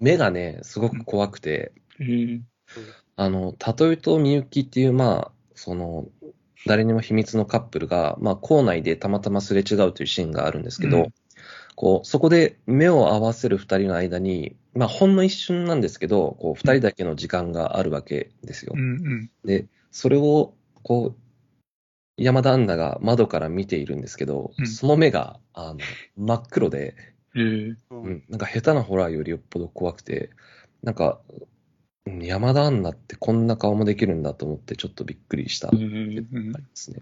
[0.00, 2.40] 目がね、すごく怖くて、えー
[3.16, 6.08] あの、たとえとみゆきっていう、まあ、その、
[6.66, 11.14] 誰にも秘密のカップルが、まあ、校内でたまたますれ違うというシーンがあるんですけど、うん
[11.76, 18.74] こう、そこで目を合わせる二人の間に、まあ、ほんの一瞬なんですけど、こう、二人だけの時間があるわけですよ。
[18.76, 18.80] うん。
[18.80, 19.30] うん。
[19.44, 20.54] で、それを、
[20.84, 21.20] こう、
[22.16, 25.80] 山田杏奈が窓から見ているんですけど、うんその目が、あの、
[26.16, 26.94] 真っ黒で、
[27.34, 30.30] えーううんん、なんか下手なホラーよりよっぽど怖くて、
[30.82, 31.53] なんか、うん
[32.06, 37.00] 山田杏奈ってこんな顔もできるんだと思ってちょっとびっくりしたありますね。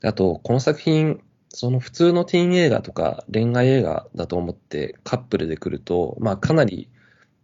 [0.00, 6.88] であと、この作品、その普通のティーン映画とか恋愛映画だと思ってカップルで来ると、まあかなり、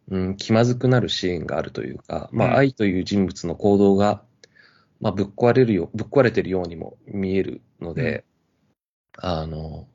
[0.08, 2.50] うん、気まずくなるシーンがあるというか、まうん。
[2.52, 4.22] あ愛という人物の行動が、
[5.00, 8.24] まあぶっ壊れるよ、ぶっ壊れてるようにも見えるので、
[9.18, 9.86] あの、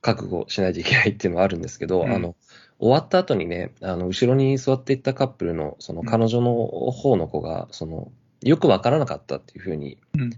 [0.00, 2.12] 覚悟しないといけないっていうのはあるんですけど、うん。
[2.12, 2.36] あの、
[2.78, 6.52] 終わった後にね、あの、後ろに座っていったカップルの、その彼女の
[6.90, 10.30] 方の子が、その、よくわからなかったっていうふうにうん。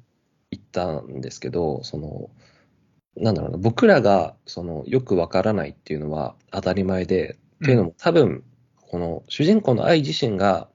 [0.53, 2.31] 言ったんですけど、その、
[3.17, 8.45] なんだろうな、僕らが、その、よくわからないっていうのは当たり前で、っていうのも多分、
[8.81, 10.69] この主人公の愛自身が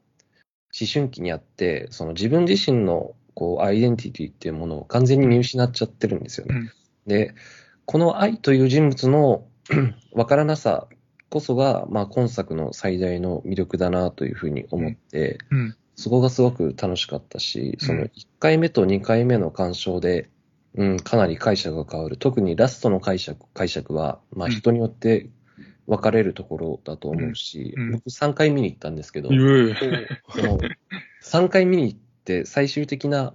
[0.78, 6.56] 思春期にあって、その自分自身のこうアイデンティティっていうものを完全に見失っちゃってるんですよね。
[6.56, 6.72] うん。
[7.08, 7.34] で、
[7.86, 9.46] この愛という人物の
[10.12, 10.88] わからなさ
[11.32, 15.76] こそが、まあ今作の最大の魅力だなというふうに思って、うん。
[15.96, 20.30] そこがすごく楽しかったし、そのうん1回目と2回目の鑑賞で、
[20.76, 22.18] うん、かなり解釈が変わる。
[22.18, 25.30] 特にラストの解釈解釈は、まあうん人によって
[25.88, 29.76] 分かれるところだと思うし、うんうん僕3回見に行ったんですけど、言う。
[30.30, 30.60] その
[31.24, 33.34] 3回見に行って最終的な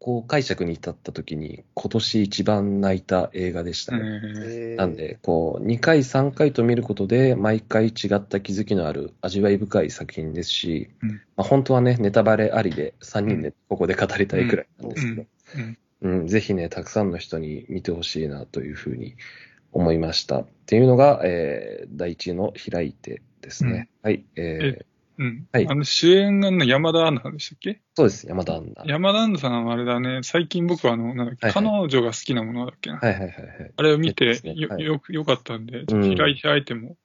[0.00, 4.74] こう解釈に至った時に、今年一番泣いた映画でしたね。
[4.76, 11.10] なんで、こう、2回、3回と見ることで、毎回違った気づきのある、味わい深い作品ですし、うん。
[11.10, 15.26] まあ、本当はね、ネタバレありで、3人でここで語りたいくらいなんですけど、
[16.02, 16.20] うん。
[16.20, 19.16] うん、ぜひね、たくさんの人に見てほしいなというふうに
[19.70, 20.40] 思いました。
[20.40, 23.90] っていうのが、えー、第一の開いてですね。
[24.02, 24.84] はい、えー、
[25.20, 25.46] うん。
[25.52, 25.68] はい。
[25.68, 27.82] あの、主演がね山田アンナさんでしたっけ？
[27.94, 28.84] そうです、山田アンナ。
[28.86, 31.64] 山田アンナさんはあれだね、最近僕はあの、なんだっけ、はいはい。
[31.64, 32.96] 彼女が好きなものだっけな。
[32.96, 33.72] はいはいはいはい。
[33.76, 34.54] あれを見てね。
[34.54, 34.82] よ、はい。
[34.82, 36.96] よ、よかったんで、ちょっと開いて開いても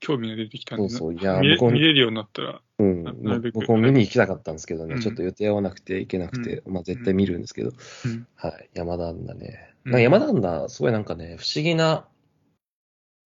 [0.00, 1.14] 興味が出てきたんで、そうそう。
[1.14, 3.04] いや、見れ見れるようになったら、うん。
[3.04, 3.60] ななるべく。
[3.60, 5.00] 僕も見に行きたかったんですけどね、うん。
[5.00, 7.70] ちょっと予定合わなくて行けなくて、まあ絶対見るんですけど、
[8.04, 8.26] うん。
[8.34, 9.72] はい、山田アンナね。
[9.84, 9.92] うん。
[9.92, 12.08] なんか山田アンナ、すごいなんかね、不思議な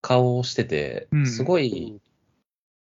[0.01, 1.25] 顔をしててう、ん。
[1.25, 1.99] すごい、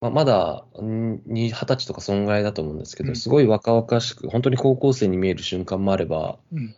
[0.04, 6.74] まあ、まだんに二十歳とかそんぐらいだと思うんですけど、うんすごい若々しく、本当に高校生に見える瞬間もあれば、うん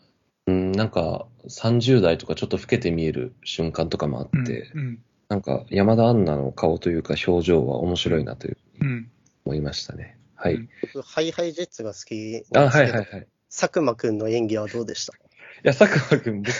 [0.46, 9.10] うん、なんか30代とかちょっと老けて見える瞬間とかもあって、うん、なんか山田アンナの顔というか表情は面白いなといううん。
[9.44, 10.18] 思いましたね。
[10.36, 10.54] はい。
[10.54, 13.26] うん僕、ハイハイジェッツが好きあ、なんですけど、はいはいはい。
[13.50, 15.14] 佐久間くんの演技はどうでした？
[15.14, 15.18] い
[15.64, 16.52] や、佐久間くん、僕、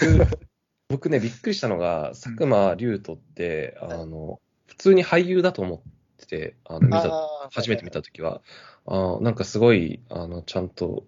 [0.88, 5.81] 僕ね、びっくりしたのが、佐久間龍斗って、あの、普通に俳優だと思っ
[6.16, 7.11] てて、あの、見た、
[7.52, 8.42] 初めて見たときは、
[8.87, 11.05] あーなんかすごい、あの、ちゃんと、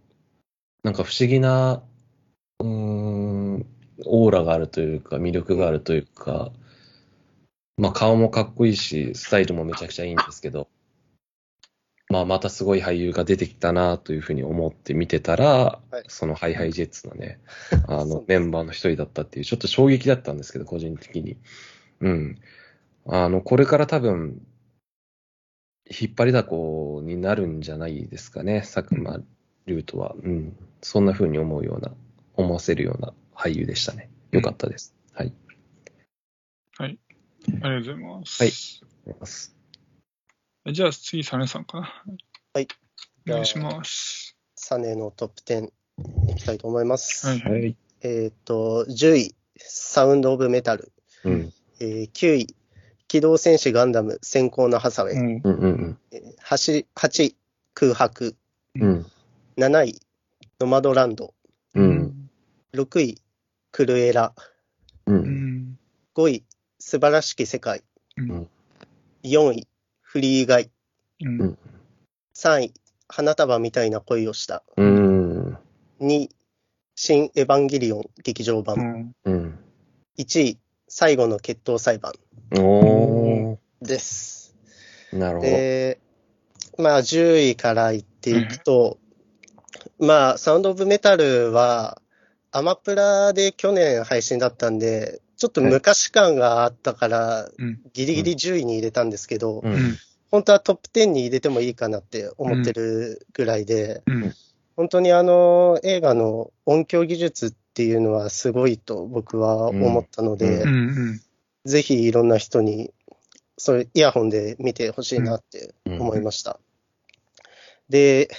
[0.83, 1.83] なんか不思議な、
[2.61, 3.67] うーん、
[4.07, 6.53] オーラがあるというか、魅力があるというか、
[7.77, 10.69] まあ顔もかっこいいし、スタイルもめちゃくちゃいいんですけど、
[12.11, 17.39] まあまたすごい俳優が出てきたなというふうに思って見てたら、はいそのハイハイジェッツのね、
[17.87, 21.37] あのメンバーの一人だったっていう、ちょっと衝撃だったんですけど、個人的に。
[22.01, 22.39] うん。
[23.07, 24.41] あの、これから多分、
[25.89, 29.23] 引っ張りだこになるんじゃないですかね、佐久間
[29.67, 30.15] 龍斗は。
[30.23, 30.57] うん。
[30.83, 31.93] そんな風に思うような、
[32.35, 34.11] 思わせるような俳優でしたね。
[34.31, 34.95] よかったです。
[35.15, 35.33] はい。
[36.81, 36.97] あり
[37.61, 38.43] がとうございます。
[38.43, 39.57] はいありがとうございます
[40.67, 42.05] じゃあ次、サネさんかな。
[42.53, 42.69] はい。
[43.27, 44.37] お願いします。
[44.55, 45.71] サネのトップ10
[46.31, 47.27] いきたいと思います。
[47.27, 47.41] はい。
[47.41, 47.77] はい。
[48.03, 50.93] えっ、と、10位、サウンド・オブ・メタル。
[51.25, 51.53] うん。
[51.81, 52.55] えー9位、
[53.09, 55.15] 機動戦士ガンダム、先行のハサウェイ。
[55.15, 57.37] うんうんうんえー8 8位、
[57.75, 58.37] 空白。
[58.75, 58.83] うん。
[58.83, 59.07] うん。
[59.57, 60.01] 7位、
[60.61, 61.35] ノマドランド。
[61.75, 62.31] うん。
[62.75, 63.21] 6位、
[63.73, 64.35] クルエラ。
[65.07, 65.13] う。
[65.13, 65.79] うんん。
[66.15, 66.45] 5位、
[66.79, 67.83] 素晴らしき世界。
[68.19, 68.49] うん
[69.23, 69.67] 4位、
[70.03, 70.71] フリーガイ。
[71.23, 71.59] うんうん
[72.35, 72.75] 3位、
[73.09, 74.63] 花束みたいな恋をした。
[74.77, 75.59] うん。
[76.01, 76.31] 2位、
[76.95, 78.77] 新エヴァンゲリオン劇場版。
[79.25, 79.59] うんうん。
[80.19, 82.13] 1位、最後の決闘裁判。
[83.83, 84.57] です。
[85.13, 85.51] なるほど。
[85.51, 86.01] で、
[86.79, 88.99] まあ、10位からいっていくと、
[89.99, 92.01] まあ、サウンドオブメタルは、
[92.51, 99.69] アマプラで去年配信だったんで、ちょっと昔感があったからうん、ギリギリ10位に入れたんですけど、う。
[99.69, 99.99] うんん
[100.31, 104.35] 本当はトップ10に入れてもいいかなって思ってるぐらいで、うん
[104.77, 110.75] 本当にあの映画の音響技術っていうのはすごいと僕は思ったので、ううん。
[110.89, 111.21] うん
[111.65, 112.95] ぜひいろんな人に、
[113.59, 116.59] そういうイヤホンで見てほしいなって思いました。
[117.91, 118.31] で、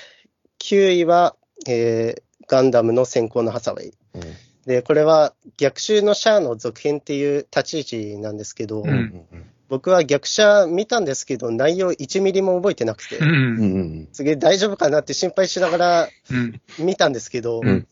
[0.60, 1.36] 9位は、
[1.68, 3.94] えーガンダムの先行のハサウェイ。
[4.16, 4.22] うん。
[4.66, 8.90] で、これは逆襲のシャアの続編っていう立ち位置なんですけど、うん。
[8.90, 9.26] うん
[9.70, 14.10] 僕は逆者見たんですけど、内容1ミリも覚えてなくて、うん。
[14.12, 16.60] すげえ大丈夫かなって心配しながらうん。
[16.80, 17.88] 見たんですけど、うん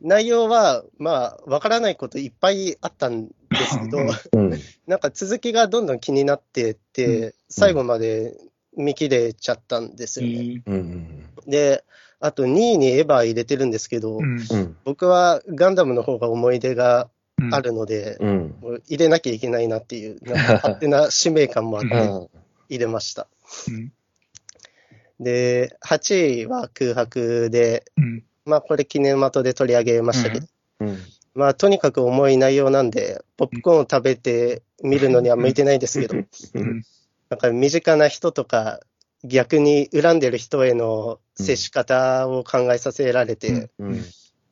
[0.00, 3.32] 内容は、まあ、わからないこといっぱいあったんで
[3.66, 3.98] すけど、
[4.32, 4.52] うん。
[4.52, 4.60] うん。
[4.86, 8.36] なんか続きがどんどん気になってって、最後まで
[8.76, 10.62] 見切れちゃったんですよね。
[10.66, 10.74] うん。
[10.74, 11.50] うん。
[11.50, 11.84] で、
[12.20, 14.38] あと2位にエヴァ入れてるんですけど、うん。
[14.38, 14.76] うん。
[14.84, 17.54] 僕はガンダムの方が思い出がうん。
[17.54, 18.54] あるので、うん。
[18.86, 22.28] 入れなきゃいけないなっていう、なんか勝手な使命感もあってうん。
[22.70, 23.28] 入れました。
[23.68, 23.92] うん。
[25.20, 30.46] で、8位は空白で、うんまあこれ記念的で取り上げましたけど、
[30.80, 30.98] うん。
[31.34, 36.16] まあとにかく重い内容なんで、ポップコーンを食べて見るのには向いてないですけど、
[36.54, 36.82] うん。
[37.28, 38.80] なんか身近な人とか、
[39.24, 44.04] 逆に恨んでる人への接し方を考えさせられて、うん。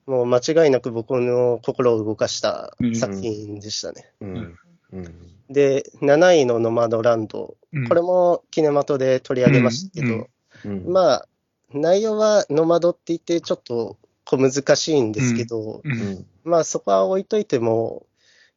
[0.07, 4.11] もう間違いなく僕の心を動かした作品でしたね。
[4.21, 4.59] うん。
[4.93, 5.15] うん。
[5.49, 7.89] で、7位のノマドランド、うん。
[7.89, 10.29] これもキネマトで取り上げましたけど、
[10.65, 10.87] うん。
[10.87, 10.93] うん。
[10.93, 11.29] まあ、
[11.75, 18.07] 内容はノマドって言ってちょっと小難しいんですけど、うんうんまあそこは置いといても、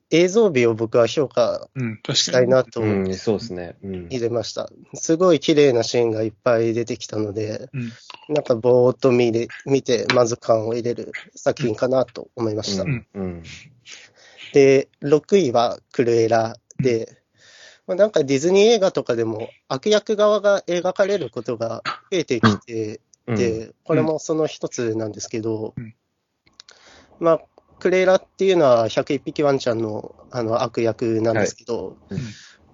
[0.09, 2.31] 映像美を僕は評価うん、確し。
[2.31, 3.75] たいなとうん、そうですね。
[3.83, 4.05] うん。
[4.07, 4.69] 入れました。
[4.93, 7.91] すごい綺麗なシーンがいっぱい出てきたので、うん
[8.29, 12.83] なんかぼーっと見れ見て、まず感を入れる作品かなと思いました。
[12.83, 13.07] うん。
[13.13, 13.43] うん。
[14.53, 17.21] で、6位はクルエラで、
[17.85, 23.01] まあ、なんかディズニー映画とかでも悪役側が描かれることが増えてきてうんて、
[23.83, 25.95] これもその一つなんですけど、うん。
[27.19, 27.41] まあ、
[27.79, 32.19] クレイラっていうのは101匹ワンちゃんのあの悪役なんですけど、うん。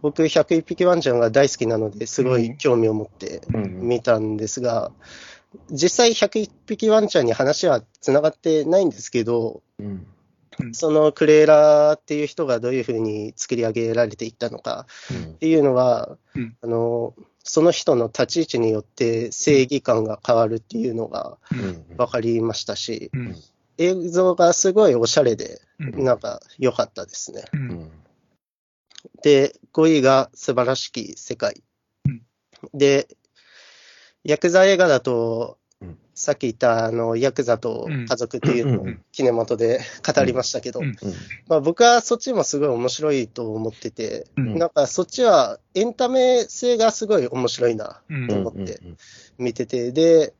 [0.01, 3.79] 僕101匹ワンちゃんが大好きなのですごい興味を持ってうん。
[3.81, 4.91] 見たんですが、
[5.71, 10.07] 実際101匹ワンちゃんに話はつながってないんですけど、うん。
[10.71, 14.85] そのクレーラーっていう人がどういうふうに作り上げられていったのか
[15.35, 16.55] っていうのは、うん。
[16.61, 21.97] あのその人の立ち位置によって正義感が変わるっていうのがうん。
[21.97, 23.35] 分かりましたし、うん
[23.79, 27.43] 映像がすごいおしゃれで、うんなんか良かったですね。
[27.53, 27.91] ううんん。
[29.23, 31.63] で、5位が素晴らしき世界
[32.05, 32.21] うん。
[32.73, 33.07] で、
[34.23, 35.62] ヤクザ映画だとうん、
[36.15, 40.81] さっき言ったあのヤクザと家族っていうのをうんキネマトで語りましたけど。
[41.47, 44.57] まあ、僕はそっちもすごい面白いと思ってて、うん。
[44.57, 48.27] なんかそっちはエンタメ性がすごい面白いなうん。
[48.27, 48.79] と思って
[49.37, 50.33] 見てて、で、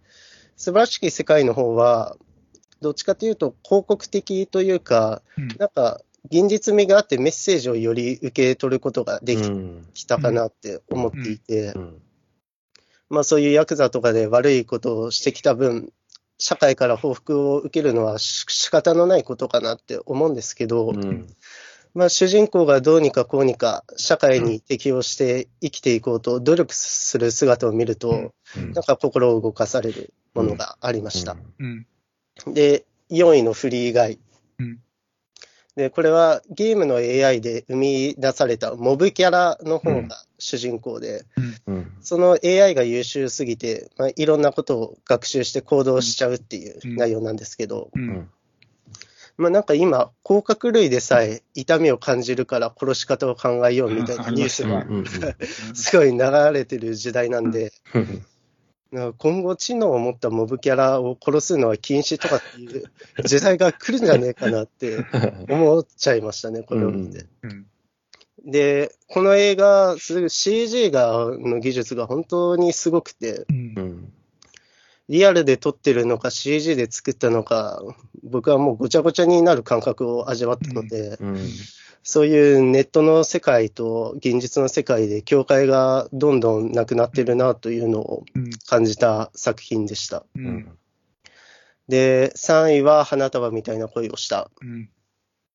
[0.55, 2.17] 素晴らしき世界の方は、
[2.81, 5.47] どっちかというと広告的というか、うん。
[5.57, 9.35] なんか現実味があってメッセージをより受け取ることがで
[9.93, 11.73] きたかなって思っていて。
[11.75, 12.01] う、ん。
[13.13, 15.93] まあそういうヤクザとかで悪いことをしてきた分、
[16.39, 21.27] 社会から報復を受けるのはし仕方のないことかなって思うんですけど、うん。
[21.93, 31.37] まあ、主人公がどうにかこうにか社会に適応して生きていこうと努力する姿を見ると、うんなんか心を動かされるものがありました。
[31.59, 31.85] うん
[32.47, 34.19] で、4位のフリー以外。
[34.57, 34.79] うん
[35.75, 41.25] で、これはゲームの AI で生み出されたモブキャラの方が主人公で、
[41.65, 41.91] うん。
[42.01, 48.09] その AI が優秀すぎて、まあ、いろんなことを学習して行動しちゃうっていう内容なんですけど、ううん。
[48.09, 48.29] ん。
[49.37, 55.05] まあ、なんか今、甲殻類でさえ痛みを感じるから殺し方を考えようみたいなニュースがうん。
[55.73, 56.19] すごい流
[56.53, 57.71] れてる時代なんで、
[59.17, 62.91] 今後知能を持ったモブキャラを殺すのは禁止とかっていう
[63.23, 65.07] 時代が来るんじゃねえかなって
[65.47, 67.25] 思っちゃいましたね、これを見て。
[67.43, 67.65] うん
[68.45, 74.13] で、この映画、CG がの技術が本当にすごくて、うんうん。
[75.09, 77.81] リアルで撮ってるのか CG で作ったのか、
[78.23, 81.49] 僕はもうごちゃごちゃになる感覚を味わったので、うん。
[82.03, 90.25] そういうネットの世界と現実の世界で境界がどんどんなくなってるなというのをうん感じた作品でした。
[90.35, 90.77] ううんん。
[91.87, 94.51] で、3位は花束みたいな恋をした。
[94.61, 94.89] うん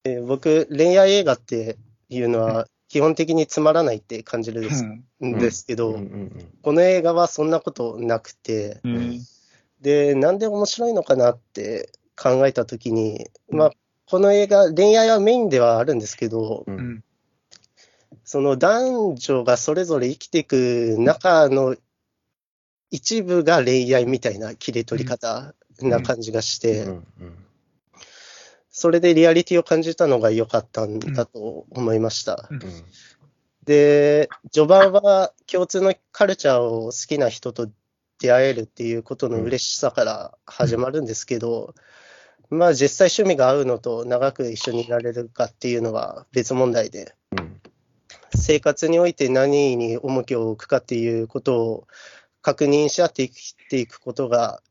[0.04, 1.76] で僕、恋愛映画って
[2.08, 4.84] いうのは基本的につまらないって感じるんです,、
[5.20, 5.36] うん。
[5.36, 6.52] ん、ですけど、うん。
[6.62, 9.20] この映画はそんなことなくて、うん。
[9.80, 13.70] で、なんで面白いのかなって考えたときに、まあ、
[14.06, 16.72] この映画、恋愛はメインではあるんですけど、う。
[16.72, 16.78] うん。
[16.78, 17.04] ん
[18.24, 21.76] その男女がそれぞれ生きていく中の
[22.90, 27.06] 一部が恋愛みたいな切り取り方な感じがして、うん。
[28.78, 32.48] それでリアリティを感じたのが良かったんだと思いました。
[32.48, 32.60] うん
[33.64, 37.68] で、序盤は共通のカルチャーを好きな人と
[38.18, 41.74] 出会えるっていうことの嬉しさから始まるんですけど、
[42.48, 47.60] まあ実際趣味が合うのと長く一緒にいられるかっていうのは別問題で、うん。
[48.34, 51.86] 生活において何に重きを置くかっていうことを
[52.40, 54.62] 確認し合って生きていくことが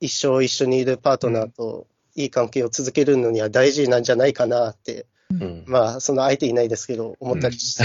[0.00, 5.64] 一生一緒にいるパートナーといい関係を続けるのには大事なんじゃないかなって、うん。
[5.66, 7.84] まあその相手いないですけど思ったりして、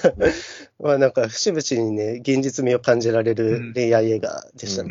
[0.78, 4.90] まあなんか節々にね、現実味を感じられる恋愛映画でしたね。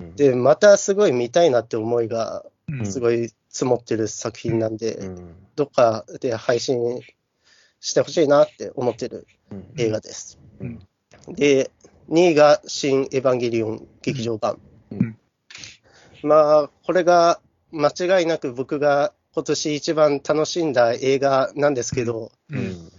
[0.00, 5.34] うんで、またすごい見たいなって思いがうんすごい積もってる作品なんで、うん。
[5.56, 7.00] どっかで配信
[7.80, 9.64] してほしいなって思ってるうん。
[9.76, 10.38] 映画です。
[10.60, 10.78] うん
[11.28, 11.70] で、
[12.10, 14.58] 2位が新エヴァンゲリオン劇場版。
[14.92, 15.16] うん
[16.22, 17.40] まあ、これが
[17.74, 22.92] 間違いなく僕が今年一番楽しんだ映画なんですけど、ううんん。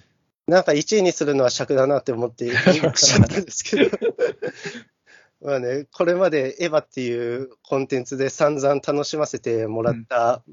[0.47, 2.50] なんか1位にするのは尺だなって思って
[2.95, 3.97] しゃったんですけど。
[5.41, 10.43] まあね、これまでエヴァっていうコンテンツで散々楽しませてもらった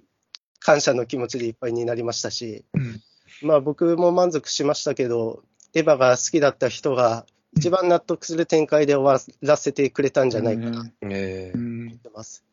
[0.60, 3.00] 感謝の気持ちでいっぱいになりましたし、うん
[3.42, 5.42] まあ僕も満足しましたけど、
[5.74, 7.26] エヴァが好きだった人が
[7.56, 10.90] 一番納得する展開で終わらせてくれたんじゃないかなと思っ
[11.96, 12.44] てます。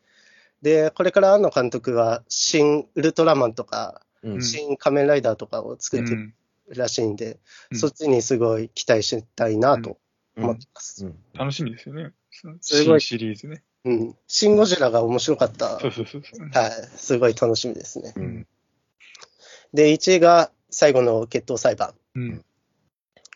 [0.62, 6.34] で、これから庵野監督は新ウルトラマンとか、うん新仮面ライダーとかを作ってる
[6.76, 7.40] らしいんで、
[7.72, 9.98] うんそっちにすごい期待したいなと
[10.36, 11.06] 思ってます。
[11.06, 12.12] うん楽しみですよね。
[12.62, 13.64] すごい新シリーズね。
[13.86, 14.16] うん。
[14.28, 15.80] シン・ゴジラが面白かった。
[15.80, 16.50] そうそうそうそう。
[16.50, 16.72] はい。
[16.98, 18.14] すごい楽しみですね。
[18.16, 18.48] うん
[19.74, 21.94] で、1位が最後の決闘裁判。
[22.16, 22.46] うん。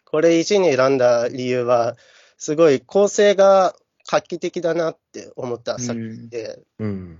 [0.06, 1.96] これ1位に選んだ理由は、
[2.38, 3.76] すごい構成が
[4.10, 7.20] 画期的だなって思った作品で、うん。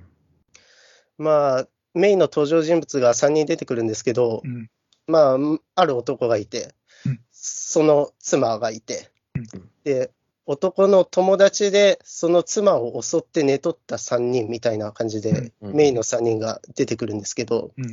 [1.18, 4.70] まあ、メインの登場人物が3人出てくるんですけど、うん。
[5.08, 5.38] まあ、
[5.76, 6.74] ある男がいて
[7.06, 10.12] うん、その妻がいてうん、で、
[10.46, 15.74] 男の友達でその妻を襲って寝取った3人みたいな感じで、うん。
[15.74, 17.92] メインの3人が出てくるんですけど、うん。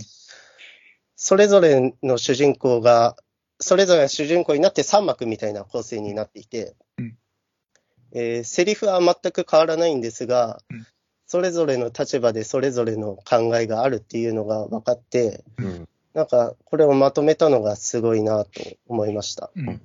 [1.16, 3.16] それぞれの主人公が、
[3.58, 7.16] それぞれが主人公になって3幕みたいな構成になっていて、うん
[8.12, 10.86] えーセリフは全く変わらないんですが、うん。
[11.26, 15.88] それぞれの立場でそれぞれの考えがあるっていうのが分かって、うん。
[16.12, 18.50] なんかこれをまとめたのがすごいなと
[18.88, 19.50] 思いました。
[19.54, 19.80] うん。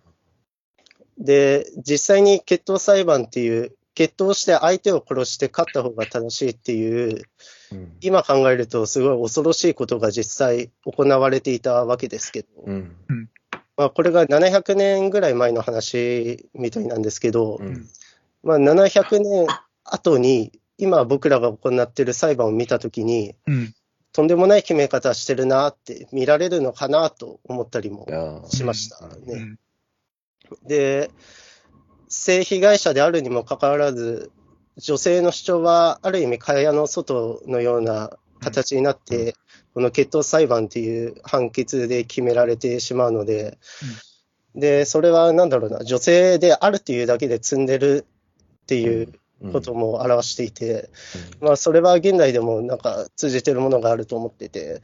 [1.19, 7.21] で、実際に決闘裁判っていう、決闘して相手を殺して勝った方が正しいっていう、
[7.71, 7.93] うん。
[8.01, 12.95] 今考えるとすごい恐ろしいことが実際行われていたわけですけど、うん。
[13.77, 17.87] まあ、これが700年ぐらい前の話みたいなんですけど、うん
[18.45, 19.47] まあ、700年
[19.83, 23.73] 後に今僕らが行っている裁判を見たときに、うん。
[24.13, 28.07] とんでもない決め方してるなって見られるのかなと思ったりも
[28.49, 29.39] しましたうね。
[29.41, 29.59] ん。
[30.65, 31.11] で、
[32.07, 34.31] 性被害者であるにもかかわらず、
[34.77, 39.35] 女性の主張はある意味、蚊帳の外のような形になって、
[39.73, 43.57] この決闘裁判っていう判決で決められてしまうので、
[44.53, 48.05] で、それはなんだろうな、女性であるっていうだけで積んでる
[48.65, 49.13] っていう
[49.51, 50.89] ことも表していて、
[51.39, 54.81] まあ、それは現代でもなんか通じてるものがあると思ってて、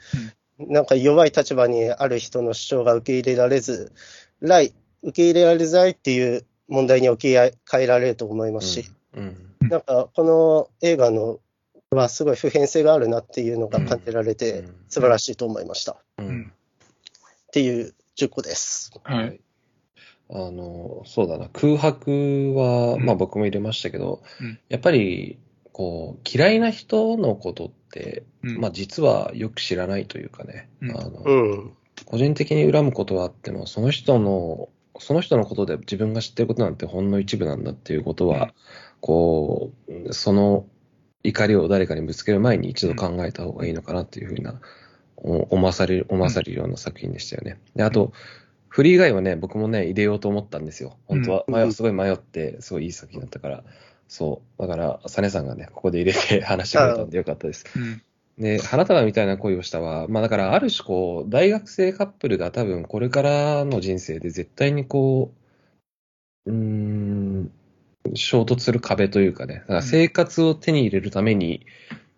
[0.60, 3.92] なんか弱い立場にある人の主張が受け入れられず、
[4.40, 9.36] 来、受け入れられづらいっていう問題に置き換えられると思いますし、うん。
[9.62, 11.40] なんかこの映画の
[11.90, 14.76] はすごい普遍性があるなっていうのが感じられてうん。
[14.90, 15.94] 素晴らしいと思いました。
[15.94, 16.54] っうん。
[17.52, 18.92] ていう10個です。
[19.04, 19.42] はい。
[20.34, 23.06] あの、そうだな、空白は、うん。
[23.06, 24.60] まあ僕も入れましたけど、うん。
[24.70, 25.38] やっぱり、
[25.74, 28.58] こう、嫌いな人のことって、うん。
[28.60, 30.92] まあ実はよく知らないというかね、うん。
[30.92, 31.72] あの、うん。
[32.06, 34.70] 個人的に恨むことはあっても、その人の、
[35.00, 38.52] その人のことで自分が知ってることなんてほんの一部なんだっていうことは、うん。
[39.02, 40.66] こう、その
[41.24, 44.62] 怒りを誰かにぶつける前に一度考えた方がいいのかなっていうふうな、
[45.18, 47.60] お思わされる、思わされるような作品でしたよね。
[47.76, 48.12] で、あと、
[48.72, 50.96] フリー以外はね、僕もね、入れようと思ったんですよ。
[51.06, 51.44] 本当は。
[51.46, 53.64] うん迷すごい迷って、すごいいい作品だったから。
[54.08, 54.62] そう。
[54.62, 57.66] だから、サネさんがね、ここで入れて 話してくれたんでよかったです。
[57.76, 58.02] うん。
[58.42, 65.34] で、花束みたいな恋をしたは、まあだから、ある種こう、大学生カップルが多分これからの人生で絶対にこ
[66.46, 67.52] う、うーん、
[68.14, 71.66] 衝突する壁というかね、だから生活を手に入れるために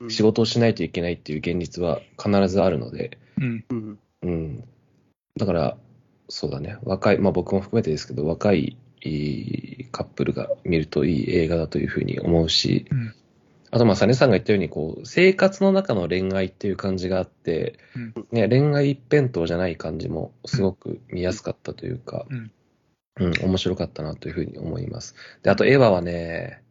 [0.08, 3.66] 仕事をしないといけないっていう現実は必ずあるので、うん。
[3.70, 4.00] うん。
[4.22, 4.64] うん。
[5.36, 5.78] だから、
[6.30, 13.14] そうだね、若い、まあ僕も含めてですけど、若いいいカップルが見るといい映画だというふうに思うし、うん。
[13.72, 18.14] あと、まあ、サネさんが言ったように、こう、生活の中の恋愛っていう感じがあって、うん。
[18.32, 22.52] ね、恋愛一辺倒じゃない感じもすごく見やすかったというか、うん。
[23.20, 25.16] うん、面白かったなというふうに思います。
[25.44, 26.63] で、あと、エヴァはね、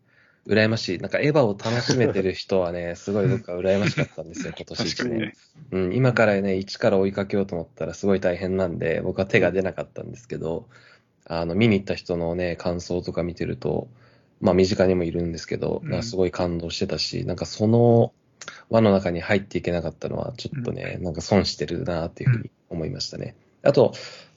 [0.47, 0.99] 羨ましい。
[0.99, 5.34] なんか、エヴァを楽しめてる人はね、 すごい僕は羨ましかったんですよ、今年一年ね。。
[5.70, 10.68] うん、今からね、一から追いかけようと思ったらすごい大変なんで、僕は手が出なかったんですけど、
[11.26, 13.88] あの、見に行った人のね、感想とか見てると、
[14.40, 18.12] まあ身近にもいるんですけど、うんすごい感動してたし、なんかその
[18.68, 23.36] 輪の中に入っていけなかったのは、ちょっとね、なんか損してるなっていうふうに思いましたね。
[23.62, 23.95] あと、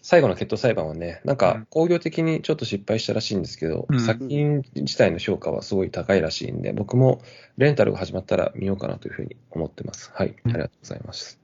[0.07, 7.23] 最後の決闘裁判はね、なんうんか工業的にちょっと失敗したらしいんですけど、うん作品自体の評価はすごい高いらしいんで、僕も
[7.57, 10.11] レンタルが始まったら見ようかなというふうに思ってます。
[10.13, 11.39] はい、ありがとうございます。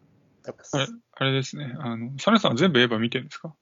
[0.45, 1.75] あれあれですね。
[1.79, 3.55] あの、サネさんは全部エヴァ見てるんですか？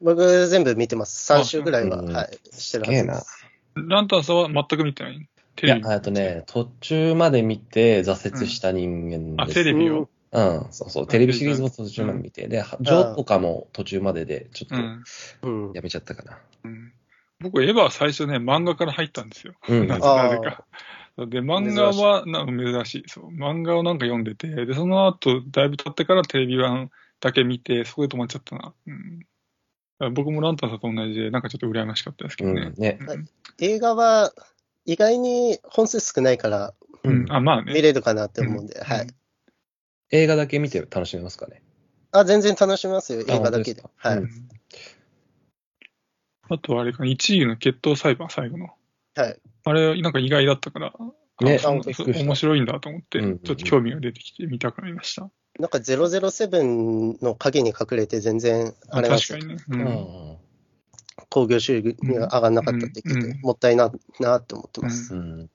[0.00, 1.32] 僕全部見てます。
[1.32, 3.88] 3週ぐらいは、うんはい、してるすげえなはずです。
[3.88, 5.28] ランタンさんは全く見てない？
[5.54, 9.62] テいやレビ、あとね、途中まで見て挫折した人間あ、です。
[9.62, 10.08] テレビを。
[10.32, 11.06] うん、そうそう。
[11.06, 15.02] テレビシリーズも途中まで見て、で、ジョーとかも途中までで、ちょっうん。
[15.42, 16.38] うんとやめちゃったかな。
[16.64, 16.92] うん
[17.42, 19.54] 僕、エヴァは最初ね、漫画から入ったんですよ。
[19.68, 19.88] うん。
[19.88, 20.64] か。
[21.18, 23.04] で、漫画はな珍しい。
[23.08, 23.30] そう。
[23.34, 28.72] 漫画をなんか読んでて、で、その後、だいぶ経ってからテレビ版だけ見て、そこで止まっちゃったな。
[28.86, 28.92] う
[30.08, 30.14] ん。
[30.14, 32.80] 僕もランタンさんと同じで、なんかちょっと羨ましかったですけどねうん。
[32.80, 32.98] ね。
[33.00, 33.28] うん
[33.58, 34.32] 映画は
[34.86, 36.74] 意外に本数少ないから
[37.04, 37.26] うん。
[37.30, 37.74] あ、まあね。
[37.74, 39.06] 見れるかなって思うんで、うんはい。
[40.12, 41.62] 映画だけ見て楽しめますかね？
[42.12, 43.82] あ、全然楽しめますよ、映あ画だけで。
[43.96, 44.22] はい。
[46.50, 48.68] あとはあれか、1位の決闘裁判、最後の。
[49.16, 49.40] はい。
[49.64, 50.92] あれ、なんか意外だったから、
[51.40, 55.30] ね面白いんだと思って、うんうんうんちょっと興味が出てきて見たくなりました。
[55.58, 60.38] なんか007の影に隠れて全然、あれなんですよ確かにね。
[61.30, 63.90] 興行収入が上がんなかったって聞いて、うんうんもったいな
[64.20, 65.14] なって思ってます。
[65.14, 65.50] うん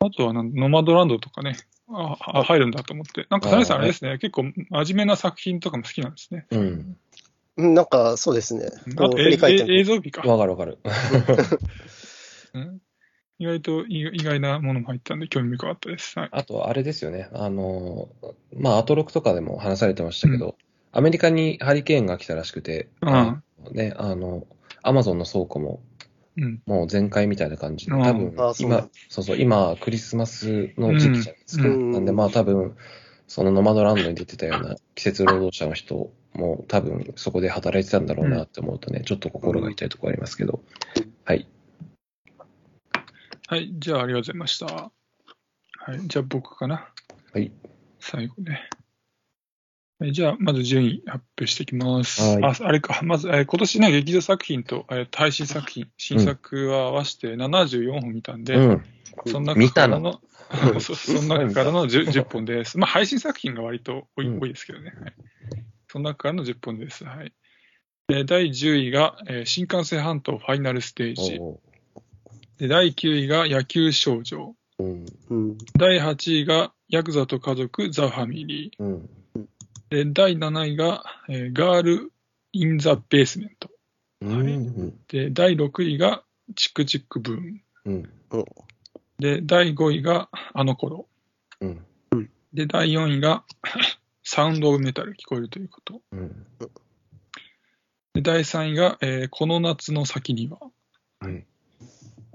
[0.00, 1.56] あとはなんノマドランドとかね、
[1.92, 3.26] ああ入るんだと思って。
[3.30, 6.46] なんか、谷さんあれですね、結構真面目な作品とかも好きなんですね。
[6.50, 6.96] うん。
[7.56, 8.70] うん、なんかそうですね。
[8.96, 10.22] あと、映像美か。
[10.22, 10.78] わかるわかる。
[12.54, 12.80] うん
[13.38, 16.16] 意外と意意外なものも入ったんで、興味深かったです。
[16.16, 16.28] はい。
[16.30, 17.28] あと、あれですよね。
[17.32, 18.08] あの、
[18.54, 20.56] まあ、アトロクとかでも話されてましたけど、
[20.92, 24.46] アメリカにハリケーンが来たらしくて、うんね、あの、
[24.82, 25.82] アマゾンの倉庫も
[26.36, 26.62] うん。
[26.66, 31.68] もう全開みたいな感じで、うん多分今、そうそう、今、クリスマスの時期じゃないですか。
[31.68, 32.76] うんなんで、まあ多分、
[33.26, 40.62] そのノマドランドに出てたような 季節労働者の人も多分そこで働いてたんだろうなって思うとね、ちょっと心が痛いところありますけど、
[41.24, 41.46] はい。
[43.48, 43.70] はい。
[43.78, 44.66] じゃあ、ありがとうございました。
[44.66, 44.90] は
[45.94, 46.00] い。
[46.06, 46.88] じゃあ、僕かな。
[47.32, 47.52] はい。
[48.00, 48.71] 最後ね。
[50.02, 52.20] はいじゃあ、まず順位発表していきます。
[52.22, 53.00] はいあ、あれか。
[53.04, 58.84] まず、えー今年ね、劇場作品と、えー配信作品、新作は合わせて74本見たんで、うん。
[59.26, 60.00] その見たの？
[60.00, 60.18] 中
[60.50, 62.78] からの、そその中からの 10, 10本です。
[62.78, 64.92] まあ、配信作品が割と多い,、うん多いですけどね。
[65.00, 65.14] はい。
[65.86, 67.04] その中からの10本です。
[67.04, 67.32] はい。
[68.08, 71.38] で第10位が、えー新幹線半島ファイナルステージ。
[71.38, 71.60] お
[72.58, 74.56] で第9位が野球少女。
[74.80, 75.06] ーうん。
[75.30, 75.58] うん。
[75.78, 78.82] 第8位がヤクザと家族ザ・ファミリー。
[78.82, 79.10] うん。
[79.92, 82.12] で第7位が、えーガール・
[82.52, 83.68] イン・ザ・ベースメント。
[84.22, 84.98] うん。
[85.08, 86.22] で第6位が
[86.56, 87.60] チクチクブーム。
[87.84, 88.10] うん。
[89.18, 91.08] で第5位があの頃。
[91.60, 91.86] うん。
[92.54, 93.44] で第4位が
[94.24, 96.00] サウンド・オブ・メタル聞こえるということ。
[96.12, 96.46] うん。
[98.14, 100.58] で第3位が、えーこの夏の先には。
[101.20, 101.46] うん。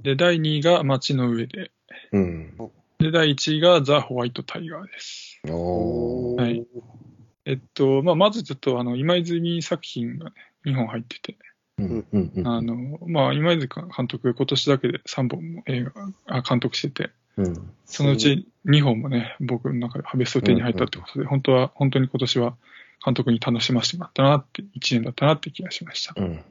[0.03, 1.71] で第2位が街の上で。
[2.11, 2.55] うん。
[2.99, 5.41] で第1位がザ・ホワイト・タイガーです。
[5.49, 6.26] おー。
[7.47, 10.31] はいえっと、まあ、まずちょっとあの今泉作品が、ね、
[10.65, 11.37] 2本入ってて、
[11.77, 12.05] うん。
[12.11, 12.31] うん。
[12.35, 12.47] うん。
[12.47, 15.91] あのまあ、今泉監督、今年だけで3本も映画
[16.25, 17.71] あ監督してて、うん。
[17.85, 22.55] そのうち2本もね、僕の中でベスト10に入ったってことで、本当は、本当に今年は
[23.05, 26.13] 監督に楽しませてもらったなって、1年だったなって気がしました。
[26.17, 26.43] うん。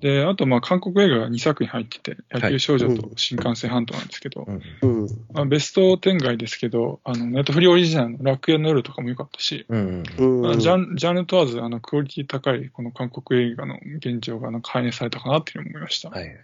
[0.00, 4.62] で、あと、まあ、韓国映画が2作品入ってて、野球少女と新幹線半島なんですけど、うん。
[4.82, 5.08] うん。
[5.32, 10.02] まあ、ベスト10外ですけど、あの、ネットフリーオリジナルの楽園の夜とかも良かったし、うん。
[10.18, 10.42] うん。
[10.42, 16.10] まあジャンジャンル問わず、あの、クオリティ高い、この韓国映画の現状がなんか反映されたかなっていうふうに思いました。
[16.10, 16.36] はい。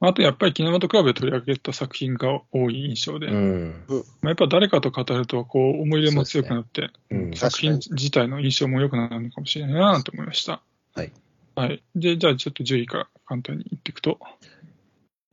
[0.00, 3.86] あと、やっぱりキネマトクラブで取り上げた作品が多い印象で、うん。
[3.88, 7.32] まあ、やっぱ誰かと語ると、こう、思い入れも強くなって、うん。
[7.34, 10.62] 作品自体の印象も良くなるのかもしれないなと思いました。
[10.94, 11.12] はい。
[11.56, 11.82] はい。
[11.94, 14.20] で、じゃあちょっと10位から簡単に言っていくと、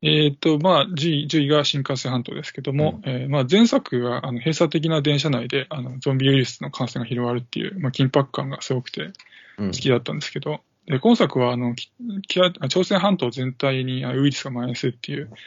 [0.02, 9.12] えっ、と、まあ10位、10位が新幹線半島ですけども、えーまあ前作はあの閉鎖的な電車内であのゾンビウイルスの感染が広がるっていう、まあ、緊迫感がすごくて
[9.58, 11.76] うん好きだったんですけど、で今作はあの
[12.68, 15.38] 朝鮮半島全体にあウイルスが蔓延するっていう、ま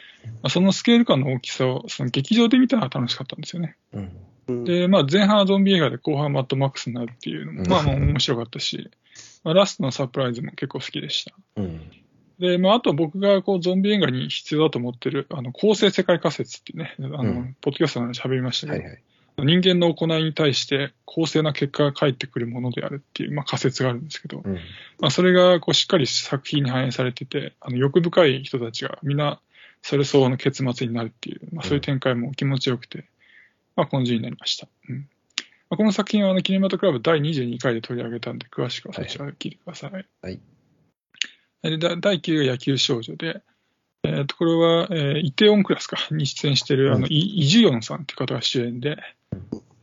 [0.43, 3.77] あ、そのスケール感の大きさをその劇場で見たら楽しかったんですよね。
[3.93, 4.11] うん。
[4.47, 8.89] うん、で、まあ、前半はゾンビ映画で後半はマッドマックスになるっていうのも、まあ面白かったし、
[9.47, 11.33] まあ、ラストのサプライズも結構好きでした。
[11.55, 11.89] うん。
[12.37, 19.03] で、まあ、あと僕がこうゾンビ映画に必要だと思ってる、あの、構成世界仮説ってね、あの、うんポッドキャストで喋りましたけど、はいはい。
[19.39, 24.55] 人間の行いに対して公正な結果が返ってくるものであるっていう、まあ、仮説があるんですけど、うん。
[24.99, 29.39] まあ、それがこうしっかり作品に反映されてて、あの欲深い人たちがみんな
[29.81, 33.05] それ相応の結末になるっていう、まあ、そういう展開も気持ちよくて、
[33.77, 34.67] まあ、この順位になりました。
[34.89, 35.07] うんまあ、
[35.69, 40.05] この作品はあのキネマトクラブ第22回で取り上げたんで、詳しくはそちらで聞いてください。
[40.21, 40.39] はい
[41.63, 43.41] でだ第9位が野球少女で、
[44.03, 48.97] えーとこれは、えーイテオンクラスかに出演している、あの、うんイイジュヨンさんっていう方が主演で、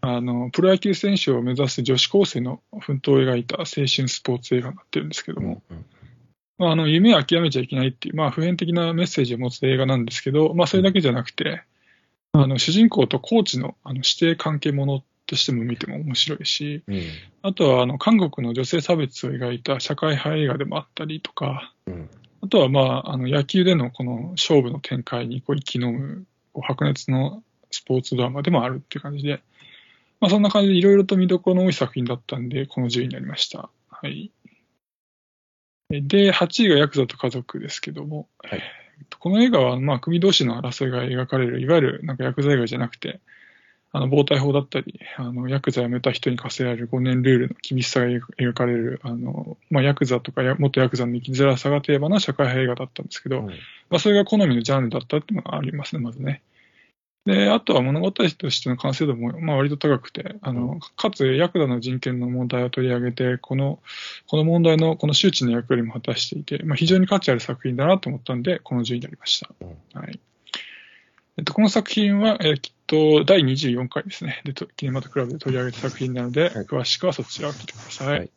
[0.00, 5.84] あの、プロ野球選手を目指す女子高生の奮闘を描いた青春スポーツ映画になってるんですけども、うん。
[6.58, 11.62] まあ、あの夢を諦めちゃいけないっていう、まあ、普遍的なメッセージを持つ映画なんですけど、まあ、それだけじゃなくて、
[12.32, 15.04] あの主人公とコーチのあの師弟関係もの
[15.34, 17.02] としても見ても面白いし、うん。
[17.42, 22.08] あとはあの韓国の女性差別を描いた社会派映画でもあったりとか、うん。
[22.42, 29.42] あとは、まあ、あの野球でのこの勝負の展開にこう生き飲むこう白熱のスポーツドラマでもあるっていう感じで、
[30.20, 33.70] まあ、そんな感じでいろいろと見どころの多い作品だったんで、この10位になりました。
[33.90, 34.30] はい。
[35.90, 38.60] で、8位がヤクザと家族ですけども、はい
[39.18, 43.20] この映画は、まあ、組同士の争いが描かれる、いわゆるなんかヤクザ映画じゃなくて、
[43.96, 53.52] あの、暴対法だったり、あの、ヤクザ辞めた人に課せられる5年ルールの厳しさが描かれる、あの、まあ、ヤクザとかや元ヤクザの生きづらさがテーマの社会派映画だったんですけど、うんま
[53.92, 56.42] あ、それが好みのジャンルだったっていうのがありますね、まずね。
[57.24, 63.78] で、あとは物語としての完成度も、まあ、割と高くて、あの、かつ、ヤクザの人権の問題を取り上げて、この、
[64.26, 69.50] この問題の、この周知の役割も果たしていて、まあ、非常に価値ある作品だなと思ったんで、この順位になりました。
[69.60, 70.18] うんはい。
[71.36, 74.40] えっと、この作品は、えーきっと、第24回ですね。
[74.44, 78.18] で、とキネマトクラブで取り上げた作品なので、はい詳しくはそちらを聞いてください。
[78.18, 78.30] はい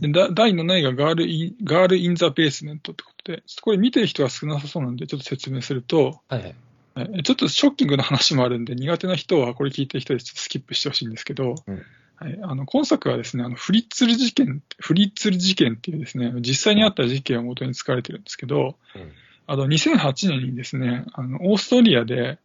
[0.00, 6.54] でだ第7位がガールイン、ガール・イン・ザ・ベースメントってことで、これ見てる人が少なさそうなんで、ちょっと説明すると、はいはい。
[6.94, 11.82] はいちょっとショッキングな話もあるんで、苦手な人はこれ聞いてる人でちょっとスキップしてほしいんですけど、うん
[12.16, 19.12] はい、あの今作はですね、あのフリッツル事件、フリッツル事件っていうですね、実際にあった事件を元に使われてるんですけど、うん
[19.48, 22.38] あの2008年にですね、あのオーストリアで、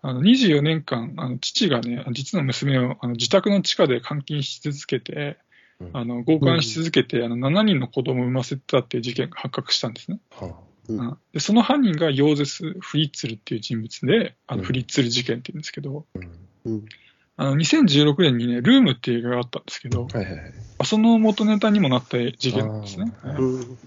[0.00, 5.36] あの24年間、あの父がね、実の娘をあの自宅の地下で監禁し続けて、
[5.80, 5.90] うん。
[5.92, 10.18] あの強姦し続けて、あの7人の子供を産ませてたっていう事件が発覚したんですね。
[11.34, 14.60] でその犯人がヨーゼス・フリッツルっていう人物で、あうん。
[14.60, 16.06] のフリッツル事件って言うんですけど、
[17.36, 20.52] あの2016年にね、ルームっていう映画があったんですけど、はいはいはい。
[20.86, 23.12] その元ネタにもなった事件なんですね。
[23.22, 23.78] はいうん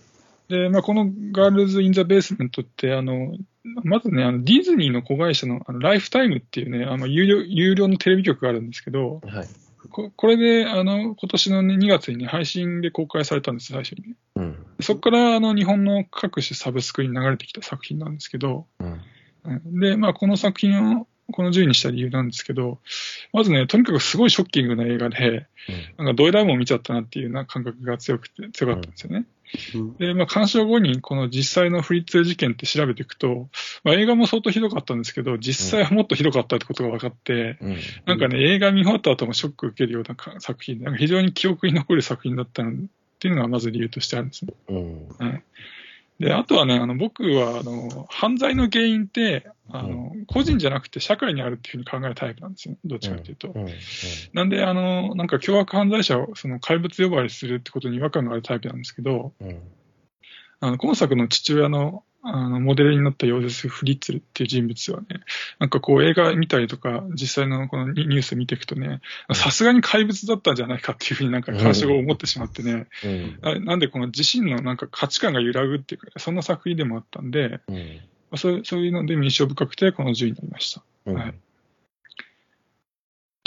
[0.49, 3.37] で、まあ、このガールズ・イン・ザ・ベースメントって、あの、
[3.83, 9.47] まずね、あのディズニーの子会社のあのライフタイムっていうね、あの有料有料のテレビ局があるんですけど、はい。
[9.91, 14.15] ここれで、あの、今年の、ね、2月にね、配信で公開されたんです、最初にね。
[14.35, 14.65] うん。
[14.81, 19.01] そこから、あの、日本の各種サブスクに流れてきた作品なんですけど、うん。
[19.45, 22.79] うんで、まあ、この作品を、この10位にした理由なんですけど、
[23.33, 25.47] まずね、とにかくすごいショッキングな映画で、
[25.97, 29.17] なんかドイラン見ちゃったなっていうような感覚が強くて、強かったんですよね。
[29.17, 29.25] うん
[29.97, 33.49] で、まあ、鑑賞後にこの実際のフリッツ事件って調べていくと、
[33.83, 37.77] まあ、映画も相当ひどかったんですけど、実際はもっとひどかったってことが分かって、うん。
[38.05, 42.73] なんかね、映画見終わった後もショック受けるようなか作品で、なんか非常に記憶に残る作品だったのっ
[43.19, 44.53] ていうのがまず理由としてあるんですね。
[44.69, 45.07] うん。
[45.17, 45.43] はい。
[46.19, 52.75] で、あとはね、あの、僕は、あの、犯罪の原因って、あの、個人じゃなくて社会にあるっていうふうに考えるタイプなんですよ。
[52.83, 53.53] どっちかっていうと。
[53.55, 53.67] うん。
[54.33, 59.61] なんで、あの、なんか凶悪犯罪者をその怪物呼ばわりするってことに違和感があるタイプなんですけど、うん。
[60.59, 65.07] あの、今作の父親の、あの、モデルになったヨーゼス・フリッツルっていう人物はね、
[65.57, 69.01] なんかこう映画見たりとか、実際のこのニニュース見ていくとね、
[69.33, 73.39] さすがに怪物だったんじゃないかっていうふうになんか鑑賞後思ってしまってね、うん。
[73.41, 77.75] あなんでこの自身のなんか価値観が揺らぐっていうか、そんな作品でもあったんで、うん。
[77.75, 80.83] まあそうそういうので印象深くてこの10位になりました。
[81.05, 81.15] うん。
[81.15, 81.33] はい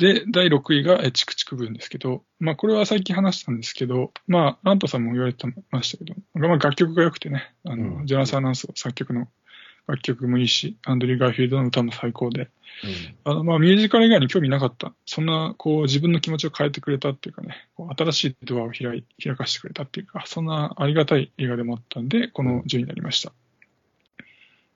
[0.03, 8.07] で、第6位がえチクチクブーンですけど、まあこれは最近話したんですけど、まあアントさんも言われてましたけど、まあ楽曲が良くてね、あの、うん。
[8.07, 9.28] ジョナサン・アナウンス作曲の
[9.86, 12.50] 楽曲もいいし、アンドリュー・ガーフィールドの歌も最高で、
[13.22, 23.32] あのまあミュージカル以外に興味なかった、そんなこう自分の気持ちを変えてくれたっていうかね、こう新しいドアを開い開かしてくれたっていうか、そんなありがたい映画でもあったんで、この10位になりました。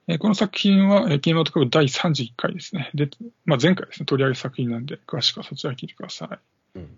[0.08, 2.90] えーこの作品は、えー、キネマトクラブ第31回ですね。
[2.94, 3.10] で、
[3.44, 6.38] まあ、前回ですね、取り上げた作品なんで、詳しくはそちら聞いてくださ
[6.74, 6.78] い。
[6.78, 6.96] うん。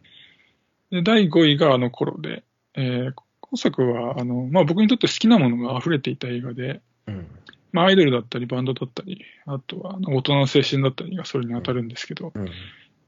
[0.90, 2.44] で、第5位があの頃で、
[2.74, 3.12] えー
[3.50, 7.26] 今作は、あの、まあ、僕にとって好きなものが溢れていた映画で、うん。
[7.72, 12.48] まあ、アイドルだったり、バンドだったり、あとは、あの大人の青春だったりがそれに当たるんですけど、うん。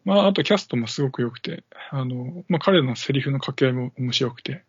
[0.04, 4.64] まあ、あとキャストもすごく良くて、あの、まあ、彼のセリフの掛け合いも面白くて、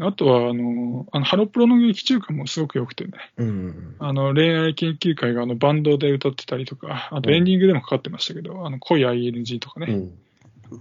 [0.00, 3.96] あとは、あの、あのハロプロの劇中歌もすごく良くてね、うん。
[3.98, 9.86] あの、恋愛研究会があのバンドで歌ってたりとか、あとエンディングでもかかってましたけど、あの、恋 ING とかね。
[9.92, 10.18] うん。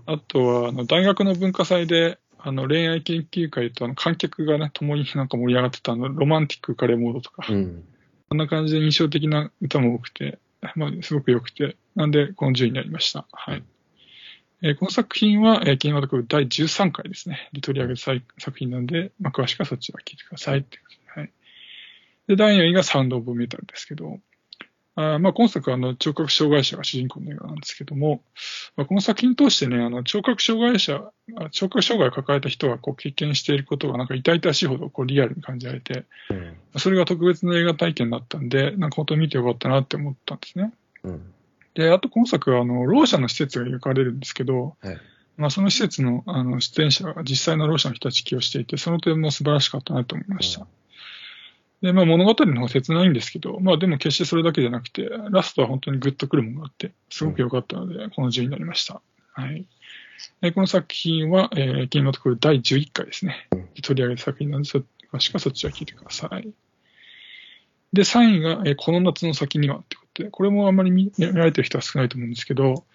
[0.05, 7.83] あとは、あの、大学の文化祭で、あの、恋愛研究会とあの、観客がね、共になんか盛り上がってたあの、ロマンティックカレーモードとか、うん。
[8.29, 10.37] こんな感じで印象的な歌も多くて、
[10.75, 13.25] まあ、すごく良くて、なんで、この10位になりました。
[13.31, 13.63] はい。
[14.61, 17.49] えーこの作品は、えー、キネマトクラブ第13回ですね。
[17.53, 21.31] で取り上げた作作品なんで、まあ、詳しくはそちら聞いてくださいっていうことではい。
[22.27, 24.19] で、第4位がサウンド・オブ・メタルですけど、
[24.95, 28.21] あーまあ、今作はあの聴覚障害者が主人公の映画なんですけども、
[28.75, 36.57] まあ、この作品通してね、あの聴覚障害者、あ聴覚障害を抱えた人がこう経験していることがなんか痛々しいほどこうリアルに感じられて、うん。
[36.77, 40.73] それが特別な映画体験だったんで、なんか本当に見てよかったなって思ったんですね。
[41.03, 41.33] うん。
[41.79, 44.97] で、あと今作は、あの、ろう者の施設が描かれるんですけど、はい。
[45.37, 50.67] まあ、その施設の、あの、出演者が実際のろう者の人たち起用していて、その点も素晴らしかったなと思いました。
[51.81, 59.01] で、まあ、物語の方が切ないんですけど、まあ、でも決してそれだけじゃなくて、ラストは本当にグッとくるものがあって、すごく良かったので、この順位になりました。
[59.31, 59.65] はい。
[60.41, 63.47] でこの作品は、えー、キーマトクル第11回ですね。
[63.81, 66.49] 取り上げた作品なんですが、詳しくはそちら聞いてください。
[67.93, 72.85] で、3位が、えーこの夏の先にはってこれもあんまり見見られてる人は少ないと思うんですけど、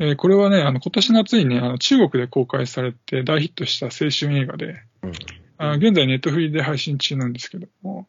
[0.00, 5.12] えーこれはね、あの今年夏にね、あの中国で公開されて大ヒットした青春映画で、うん。
[5.56, 8.08] あ現在ネットフリで配信中なんですけども、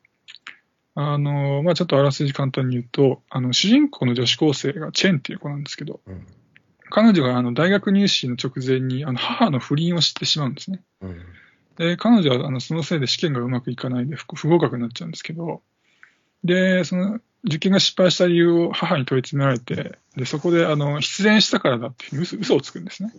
[0.95, 6.25] あの、まあ、ちょっとあらすじ簡単に言うと、あの、主人公の女子高生がチェンっていう子なんですけど、うん。
[6.89, 10.81] 彼女があの大学入試の直前にあの母の不倫を知ってしまうんですね。
[11.01, 11.21] うん。
[11.77, 15.61] で、彼女はあのそのせいで試験がうまくいかないで不不合格になっちゃうんですけど、
[16.43, 23.13] で、その受験が失敗した理由を母に問い詰められて、で、そこであの失恋したからだっていう嘘嘘をつくんですね。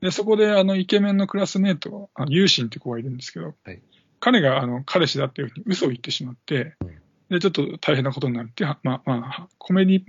[0.00, 3.80] で、そこであのイケメンのクラスメート、あユーシンって子がいるんですけど、はい
[4.22, 6.88] 彼があの彼氏だっていうふうに嘘を言ってしまってうん、
[7.28, 10.04] で、ちょっと大変なことになるっていう、まあ、まあ、コメディっ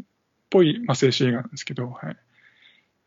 [0.52, 2.18] ぽい、まあ、青春映画なんですけど、はい。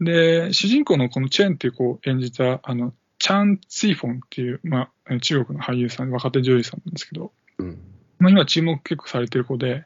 [0.05, 7.79] で、主人公のこのチェンっていう子を演じた、あの、チャン・ツィフォンっていう、まあ、中国の俳優さん、若手女優さんなんですけど、うん。
[8.18, 9.85] まあ、今注目結構されてる子で、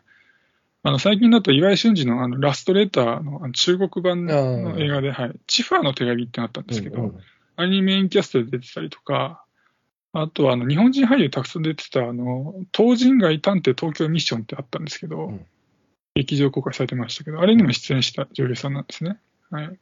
[0.82, 7.18] あの、最近だと岩井俊二のあの、ラストレターのあの中国版の映画で、はい、チファーの手紙ってなったんですけど、うん
[7.56, 9.44] アニメインキャストで出てたりとか、
[10.14, 15.46] あとはあの日本人俳優たくさん出てた、あの、東人街探偵東京ミッションってあったんですけど、うん
[16.14, 19.18] 劇場公開されてましたけど、あれにも出演した女優さんなんですね。
[19.50, 19.78] はい。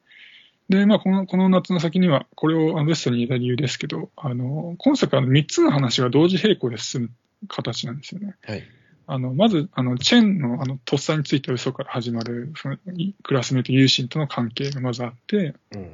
[0.68, 7.10] で、まあ、この、この夏の先には、これをベストに入れた理由ですけど、あの、今作は3つの話が同時並行で進む
[7.48, 8.36] 形なんですよね。
[8.42, 8.62] はい。
[9.08, 15.92] あの、まず、あの、チェンの、あの、とっさについた嘘から始まる、その、いクラスメート、ユーシンとの関係がまずあって、うん。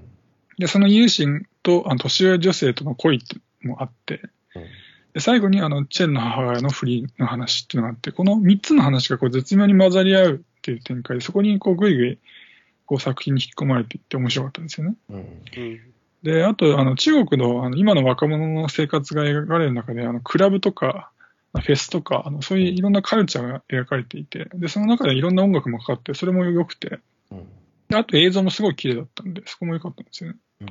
[0.59, 4.21] で、そのユーシンと、あの、年上女性との恋ってもあって、
[4.57, 4.63] うん
[5.15, 12.19] で、最後に、あの、チェンの母親の不倫の話っていうのがあって、この3つの話がこう絶妙に混ざり合うっていう展開で、そこにこう、ぐいぐい、
[12.85, 14.97] こう、作品に引き込まれていって面白かったんですよね。
[15.11, 15.17] うん。
[15.17, 15.81] うん
[16.25, 21.11] で、あと、あの、中国の、あの、今の若者の生活が描かれる中で、あの、クラブとか、
[21.61, 26.99] フェスとか、あの、そういういろんなカルチャーが描かれていて、で、その中でいろんな音楽もかかって、それも良くて、
[27.31, 27.49] うん。
[27.89, 30.39] であと映像もすごい綺麗だったんで、そこも良かったんですよね。
[30.63, 30.69] うん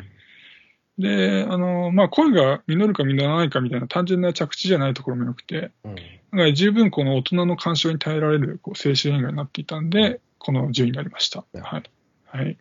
[0.98, 5.96] で、あの、まあ、恋が実るか実らないかみたいな単純な着地じゃないところも良くて、うん。
[5.96, 11.46] だから十分この大人の干渉に耐えられるこう青春映画になっていたんで、この順位になりました。
[11.54, 11.84] うんはい。
[12.28, 12.58] はい。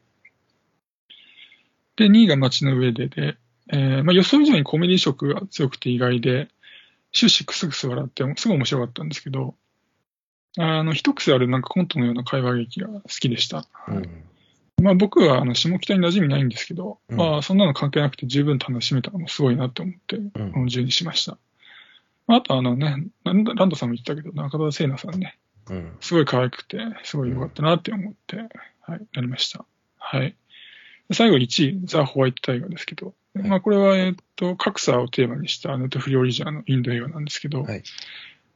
[1.96, 3.36] で、2位が街の上でで、
[3.68, 6.48] えーまあ、予想以上にコメディ色が強くて意外で、
[7.12, 9.54] 終始クスクス笑って、すごい面白かったんですけど、
[10.58, 13.66] あの、一癖あるなんかコントのような会話劇が好きでした。
[13.88, 14.24] うん。
[14.82, 21.38] まあ僕はあの下北に馴染みないんですけど、うんまあそんなの関係なくて十分楽しめたのもすごいなって思って、うんこの10にしました。
[22.26, 25.38] まあ、あとあのね、ランドさんも言ってたけど、中田聖奈さんね、
[25.70, 25.96] うん。
[26.00, 28.36] すごい可愛くて、すごい良かったなって思って、
[28.80, 29.64] はい、なりました。
[29.98, 30.34] はい。
[31.12, 37.82] で最後1位、ザ・ホワイト・タイガーですけど、いまあこれは、えっと、格差をテーマにしたネットフリーオリジナルのインド映画なんですけど、はい。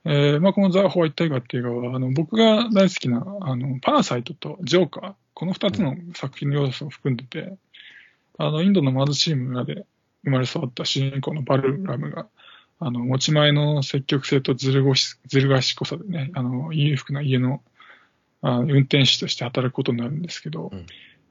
[0.08, 7.56] えーまあ、このザ・ホワイト・タイガーっていう映画は、あの僕が大好きなあのパラサイトとジョーカー、この2つの作品の要素を含んでて、
[8.38, 9.84] あのインドの貧しい村で
[10.24, 12.26] 生まれ育った主人公のバルラムが、
[12.78, 17.62] あの持ち前の積極性とずるごしずる賢さでね、あの裕福な家の
[18.42, 20.86] あ運転手として働くことになるんですけど、うん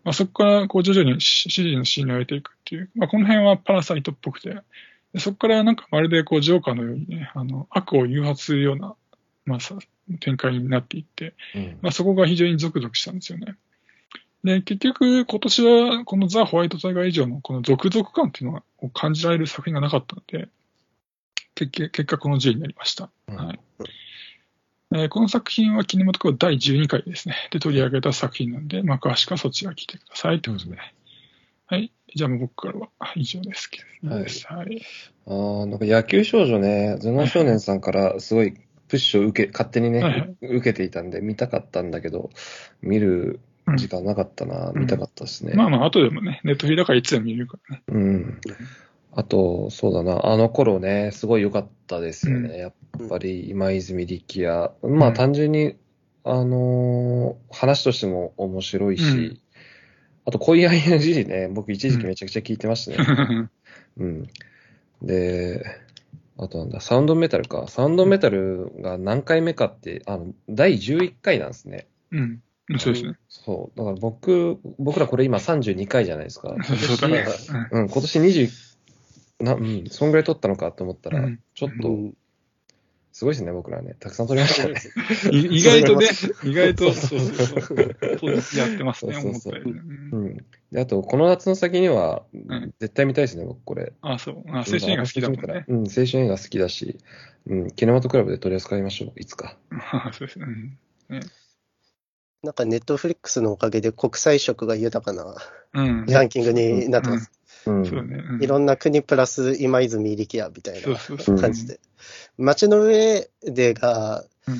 [0.05, 4.55] まあ、そこからこう徐々に支持の信頼を得ていくっていう、まあ、この辺はパラサイトっぽくて、
[5.13, 8.95] でそこからなんかまるでこうジョーカーのようにね、あの悪を誘発するような、
[9.45, 9.75] まあ、さ
[10.19, 11.77] 展開になっていって、うん。
[11.81, 13.55] まあ、そこが非常にゾクゾクしたんですよね。
[14.43, 20.49] で、結局、今年はこのザ・ホワイトタイガー以上のこの続々感っていうのを感じられる作品がなかったので、
[21.55, 23.09] 結局結果この10になりました。
[23.27, 23.59] うんはい
[24.97, 27.35] えーこの作品はキネマト第12回ですね。
[27.51, 30.77] で、取り上げた作品なんで、まあ、詳しくはそちら聞いてくださいということで。
[31.67, 31.91] はい。
[32.15, 34.23] じゃあもう僕からは以上ですけど、はい。
[34.23, 34.81] はい。
[35.27, 38.53] ああ、なんか野球少女ね、頭脳少年さんからすごい
[38.87, 42.29] プッシュを受け、勝手にはいはね、受けていたんで、見たかったんだけど、
[42.81, 43.41] 見る
[43.75, 45.55] 時間なかったな、うん見たかったですね。
[45.55, 47.83] まあまあ、後でもね、ネットフリーだからいつでも見れるからね。
[47.89, 48.41] うん。
[49.17, 52.49] あと、そうだな、あの頃ね、すごい良かったですよね。
[52.49, 52.73] うんやっ
[53.09, 54.71] ぱり、今泉力也。
[54.83, 55.75] まあ、うん単純に、
[56.23, 59.39] あのー話としても面白いし、うん
[60.27, 63.49] あと、恋 ING ね、僕一時期めちゃくちゃ聞いてましたね。
[63.97, 64.27] うん。
[65.01, 65.63] で、
[66.37, 67.67] あとなんだ、サウンドメタルか。
[67.67, 71.87] サウンドメタルが何回目かって、あの、第11回なんですね。
[72.11, 72.41] うん。
[72.79, 73.13] そうですね。
[73.29, 73.77] そう。
[73.77, 76.55] だから僕、僕らこれ今32回じゃないですか。
[76.63, 77.25] そうだね。
[77.71, 78.49] うん、今年20、
[79.39, 82.17] な、うん、そんぐらい取ったのかと思ったら、うんちょっと、うん
[83.15, 83.95] すごいですね、僕らね。
[83.97, 84.75] たくさん取りましたね。
[85.31, 86.07] い意外とね、
[86.43, 87.61] 意外と、そうそうそう。
[87.61, 89.79] そうやってますね、そうそうそう思ったよりね。
[90.11, 90.45] ううんん。
[90.73, 93.93] で、あと、この夏の先には、ん絶対見たいですね、僕これ。
[94.01, 94.43] あ、そう。
[94.49, 95.63] あ、青春映画好きだもんね。
[95.65, 96.97] うん、青春映画好きだし、
[97.47, 99.55] うん、キネマトクラブで取り扱いましょう、いつか。
[100.11, 100.45] そうですね。
[100.47, 100.77] うん
[101.17, 101.21] ね
[102.43, 105.35] なんかネットフリックスのおかげで国際色が豊かな
[105.73, 106.05] うん。
[106.05, 107.31] ランキングになってます。
[107.65, 107.85] うん。
[107.85, 108.23] そうね。
[108.29, 111.79] うんいろんな国プラス今泉力也みたいそうそうそうな感じで。
[112.37, 114.55] 街の上でが、うん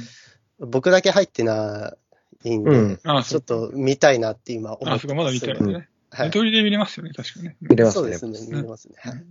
[0.59, 1.95] 僕だけ入ってな
[2.43, 3.41] いんで、うんああ、ちょっ。
[3.41, 5.89] と見たいなって今思ってあ、そうか、まだ見たいますよね。
[6.11, 6.27] はい。
[6.27, 7.57] ネトリで見れますよね、確かね。
[7.59, 8.37] 見れますねそうで。
[8.37, 8.95] すね、見れますね。
[8.97, 9.23] はい。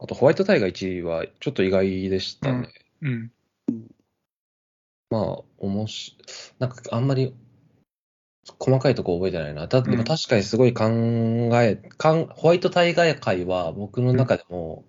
[0.00, 2.72] あと、ホワイトタイガー1位はちょっと意外でしたね。
[3.02, 3.30] うん。
[5.10, 6.16] まあ、おもし、
[6.58, 7.34] なんかあんまり
[8.58, 9.68] 細かいとこ覚えてないな。
[9.68, 10.84] たでも確かにすごい考
[11.54, 14.84] え、かんホワイトタイガー界は僕の中でも、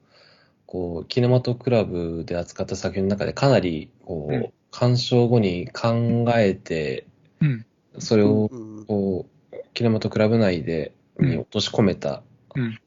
[0.65, 7.07] こう、キネマトクラブで扱った作品の中でかなり、こう、うん鑑賞後に考えて、
[7.41, 7.65] うん。
[7.97, 12.21] それを、うんこう、キネマトクラブ内で、うんに落とし込めた
[12.55, 12.79] うん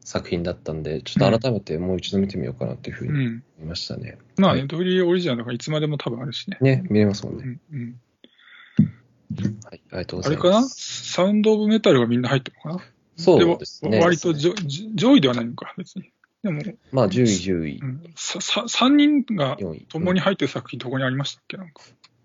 [0.00, 3.42] 作品だったんで、ちょっと改めてもう一度見てみようかなっていうふうにうん。
[3.58, 4.18] 思いましたね。
[4.38, 6.56] まあ、はいネトリオリジナルだからいつまでも多分あるしね。
[6.60, 7.58] ね、見れますもんね。
[7.72, 8.00] うん。
[9.30, 9.60] うん。
[9.64, 11.16] はい、ありがとうごあれざいます。
[11.16, 11.26] かな？
[11.26, 12.84] サウンドオブメタルがみんな入ってるのかな？
[13.16, 13.98] そうですね。
[13.98, 14.52] も割と上
[15.16, 16.12] 位ではないのか、別に。
[16.42, 16.62] でも、
[16.92, 19.86] まあ、10位、10位う、ん、ささ3人が4位。
[19.88, 21.56] 共に入ってる作品、どこにありましたっけ？
[21.56, 21.82] なんか。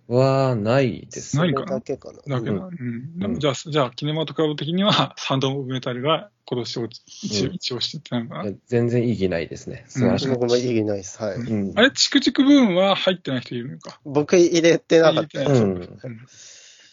[0.07, 1.43] は、ないですね。
[1.43, 1.67] ないかな？
[1.67, 2.39] それだけかな。
[2.39, 3.19] だけど、ううんん。
[3.19, 8.43] でもじゃあ、じゃあ、キネマトクラブ的には、サウンドオブメタルが今年を一うん一応してってなのか？
[8.43, 8.51] な。
[8.67, 9.85] 全然意義ないですね。
[9.87, 11.21] 素晴らしかった僕も意義ないです。
[11.23, 11.35] はい。
[11.37, 11.71] うん。
[11.75, 14.01] あれ、チクチクブーンは入ってない人いるのか？
[14.03, 15.39] 僕入れてなかった。
[15.39, 15.97] うん。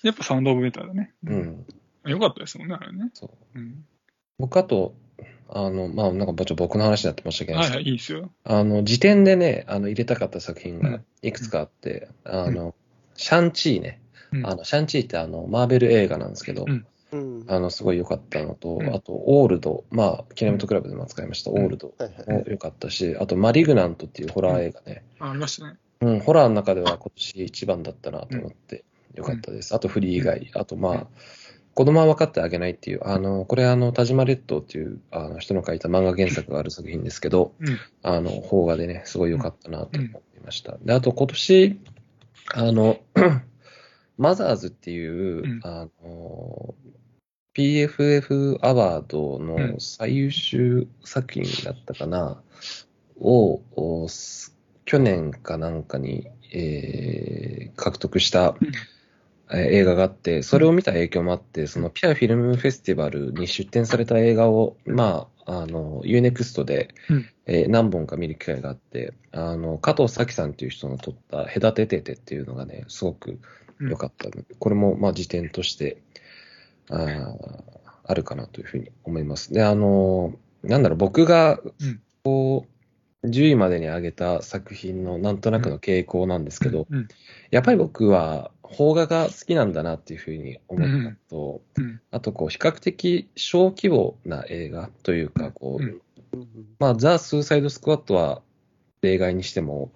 [0.02, 1.12] うんやっぱサウンドオブメタルだね。
[1.24, 1.66] うん。
[2.06, 3.10] よかったですもんね、あれね。
[3.14, 3.58] そう。
[3.58, 3.84] うん。
[4.38, 4.94] 僕、あと、
[5.48, 8.30] あの、まあ、なんか、ちょっと僕の話になってましたけど、はいはい、いいですよ。
[8.44, 12.74] あの、時点でね、あの、入れたかった作品がうんいくつかあって、あの、
[13.14, 14.00] シャンチーね。
[14.32, 17.44] うんあの、シャンチーってあの、マーベル映画なんですけど、うんうん。
[17.48, 25.02] あの、すごい良かったのと、うんあと、オールド、まあ、キネマトクラブでも扱いました、うんオールドはいはいも良かったし、あと、マリグナントっていうホラー映画ね。
[25.18, 25.78] あありましたね。
[26.00, 28.84] うん、ホラーの中では今年一番だったなと思って、
[29.14, 29.74] よかったです。
[29.74, 31.06] あと、フリー以外、あと、まあ、
[31.74, 37.78] 子供は分かってあげないっていう、あの、これ、あの、田島列島っていうあの人の書いた漫画原作がある作品ですけど、うん。
[38.02, 40.76] あの、邦画でね、すごい良かったなと思いました。
[40.82, 41.80] で、あと、今年、
[42.54, 42.98] あの、
[44.18, 45.60] マザーズっていう、うん。
[45.62, 46.74] あの、
[47.54, 49.46] PFF アワードうん。
[49.46, 52.42] の最優秀作品だったかな、
[53.20, 53.60] を、
[54.84, 58.56] 去年かなんかに、えー獲得した、
[59.52, 67.26] 映画があって、それを見た影響もあって、そのピアフィルムフェスティバルに出展された映画を、まあ、あの、UNEXT で、うん。
[67.46, 73.40] えー何本か見る機会があって、あの、加藤咲さんっていう人の撮った隔てててっていうのがね、すごく
[73.80, 74.26] 良かった。
[74.26, 76.02] ので、これも、まあ、時点として、
[76.90, 77.78] あー
[78.08, 79.52] あるかなというふうに思います。
[79.52, 82.66] で、あの、なんだろう、僕がうん、こ
[83.22, 87.08] う、10位までに挙げた作品のなんとなくの傾向なんですけど、うん。
[87.50, 92.00] やっぱり僕は、邦画が好きなんだなっていうふうに思ったのと、うん。
[92.10, 96.00] あと、こう、比較的小規模な映画というか、こう、うん。
[96.78, 98.42] まあ、ザ・スーサイド・スクワットは
[99.00, 99.92] 例外にしても、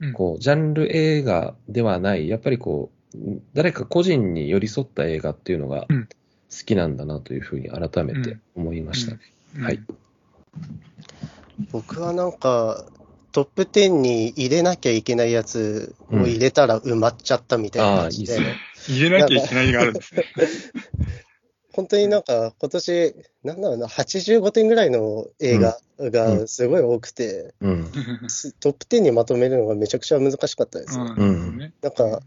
[0.00, 0.12] うん。
[0.12, 6.08] こう、ジャンル映画ではない、やっぱりこう、誰か個人に寄り添った映画っていうのがうん。
[6.50, 9.20] 好きなんだなというふうに改めて思いましたね。
[9.56, 9.64] うん。
[9.64, 9.80] はい。
[11.70, 12.84] 僕はなんか、
[13.32, 18.56] トップ10に入れなきゃいけないやつを入れたら埋まっちゃったみたいな感じで、ああいいっ
[18.88, 20.24] 入れなきゃいけないがあるんですね。
[21.72, 23.14] 本当になんか今年、
[23.44, 27.92] なんだろうな、85点ぐらいの映画がすごい多くて、うん。
[28.28, 30.98] すトップ10にまとめるのがめちゃくちゃ難しかったです。
[30.98, 31.14] よ。
[31.16, 31.72] うんね。
[31.80, 32.20] なんか、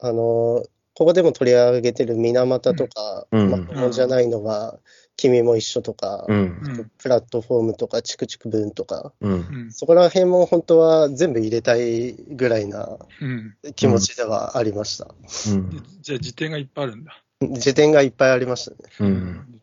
[0.00, 0.64] あの、
[0.96, 3.50] ここでも取り上げてる水俣とか、うん。
[3.50, 4.80] まともじゃないのが、
[5.16, 6.36] 君も一緒とか、うん。
[6.36, 9.32] うんプラットフォームとか、チクチクブーンとか、うん。
[9.32, 9.36] う
[9.66, 15.14] んそこら辺も本当は全部入れたいぐらいなうん気持ちではありました。
[15.50, 15.82] うん。
[16.00, 17.22] じゃあ、辞典がいっぱいあるんだ。
[17.40, 18.76] 辞典がいっぱいありましたね。
[19.00, 19.60] うん。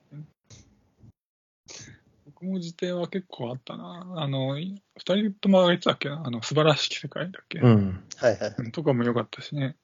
[2.26, 4.06] 僕も辞典は結構あったな。
[4.18, 6.24] あの、二人とも挙げてたっけな？
[6.26, 8.04] あの、素晴らしき世界だっけ、うん。
[8.18, 8.56] はいはい。
[8.58, 9.76] うんとかも良かったしね。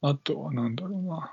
[0.00, 1.32] あとはなんだろうな。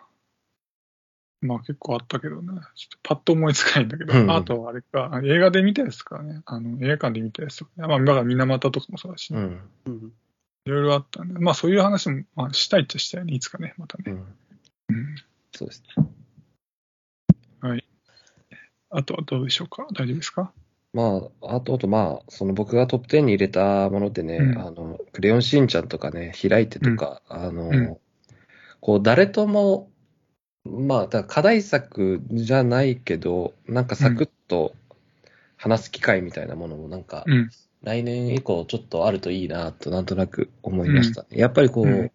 [1.41, 2.47] まあ結構あったけどね。
[2.47, 6.41] ちょっとパッと思いつかないんだけど、うんあとはあれか、映画で見たやつかね。
[6.45, 7.87] あの、映画館で見たやつとか、ね。
[7.87, 9.61] まあ、だから水俣とかもそうだし、ねうん。
[9.85, 10.13] うん
[10.63, 13.33] いろいろあったんで、まあそういう話も、まあ、したいっちゃしたいね。
[13.33, 14.03] いつかね、またね。
[14.07, 14.17] うん。
[14.17, 15.15] うん。
[15.53, 15.83] そうです。
[18.91, 19.87] あとはどうでしょうか？
[19.93, 20.51] 大丈夫ですか？
[20.93, 27.97] まあ、あと、あと、まあ、その僕がトップ10に入れたものでね、うんあの、クレヨンしんちゃんとかね、開いてとか、あの、うん
[28.81, 29.90] こう、誰とも、
[30.63, 34.73] まあ、だ課題作じゃないけど、なんかサクッと
[35.57, 37.49] 話す機会みたいなものも、なんか、うん。
[37.83, 41.25] 来年以降ちょっとあるといいなと、なんとなく思いました。
[41.31, 42.11] やっぱりこう、うん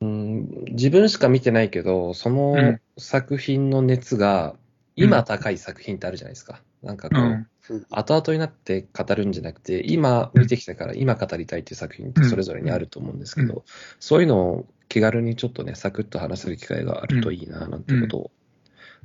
[0.00, 4.56] うん、自分しか見てないけど、その作品の熱が、
[4.96, 6.60] 今高い作品ってあるじゃないですか。
[6.82, 7.46] なんかこう、うん。
[7.90, 13.62] 後々になって語るんじゃなくて、今見てきたから今語りたいっていう作品ってそれぞれにあると思うんですけど、う
[14.00, 18.30] そういうのを気軽にちょっとね、サクッと話せる機会があるといいな、なんてことを、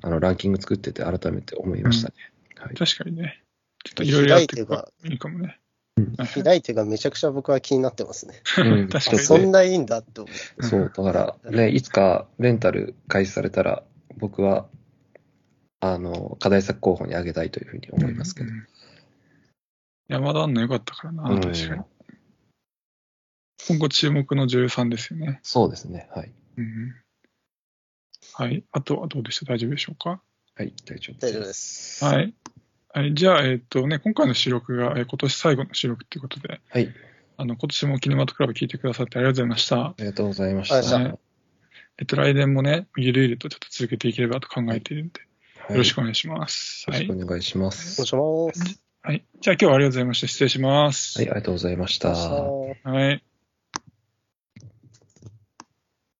[0.02, 2.16] あの、ランキング作ってて改めて思いましたね。
[2.58, 2.76] はい。
[2.76, 3.42] 確かにね。
[3.86, 5.48] ちょっといろいろやっていくばいいかもね。
[6.18, 8.42] はい開いてがめちゃくちゃ僕は気になってますね。
[8.58, 9.24] うん 確かにね。
[9.24, 10.64] そんないいんだって思う。
[10.64, 13.84] そう、だからね、いつかレンタル開始されたら、
[14.18, 14.68] 僕は、
[15.80, 18.52] あの、課題作候補に挙げたいというふうに思いますけどう。
[18.52, 18.68] ん
[20.10, 21.82] 山田アンナ良かったからな、うん確かに。
[23.68, 25.40] 今後注目の女優さんですよね。
[25.44, 26.10] そうですね。
[26.14, 26.32] はい。
[26.58, 26.96] うん
[28.34, 28.64] はい。
[28.72, 29.54] あとはどうでした？
[29.54, 30.22] 大丈夫でしょうか？
[30.56, 32.04] はい、大丈夫大丈夫です。
[32.04, 32.34] はい。
[32.94, 36.90] はい、じゃあ、えっ、とね、今回の収録が、えー今年最後の収録ということで、はい。
[37.38, 39.86] あの、今年もキネマトクラブ聞いてくださってありがとうございました。
[39.88, 41.00] ありがとうございました。
[41.00, 41.18] いま
[42.00, 45.20] えっと、来年もね、ゆるゆるとちょっと続けていければと考えているんで、
[45.60, 46.86] はいよろしくお願いします。
[46.90, 47.26] はいよろしく。
[47.26, 48.02] お願いします。
[48.02, 48.82] お願いします。
[49.02, 49.26] はい。
[49.42, 50.28] じゃあ今日はありがとうございました。
[50.28, 51.18] 失礼します。
[51.20, 52.10] はい、ありがとうございました。
[52.10, 53.24] はい。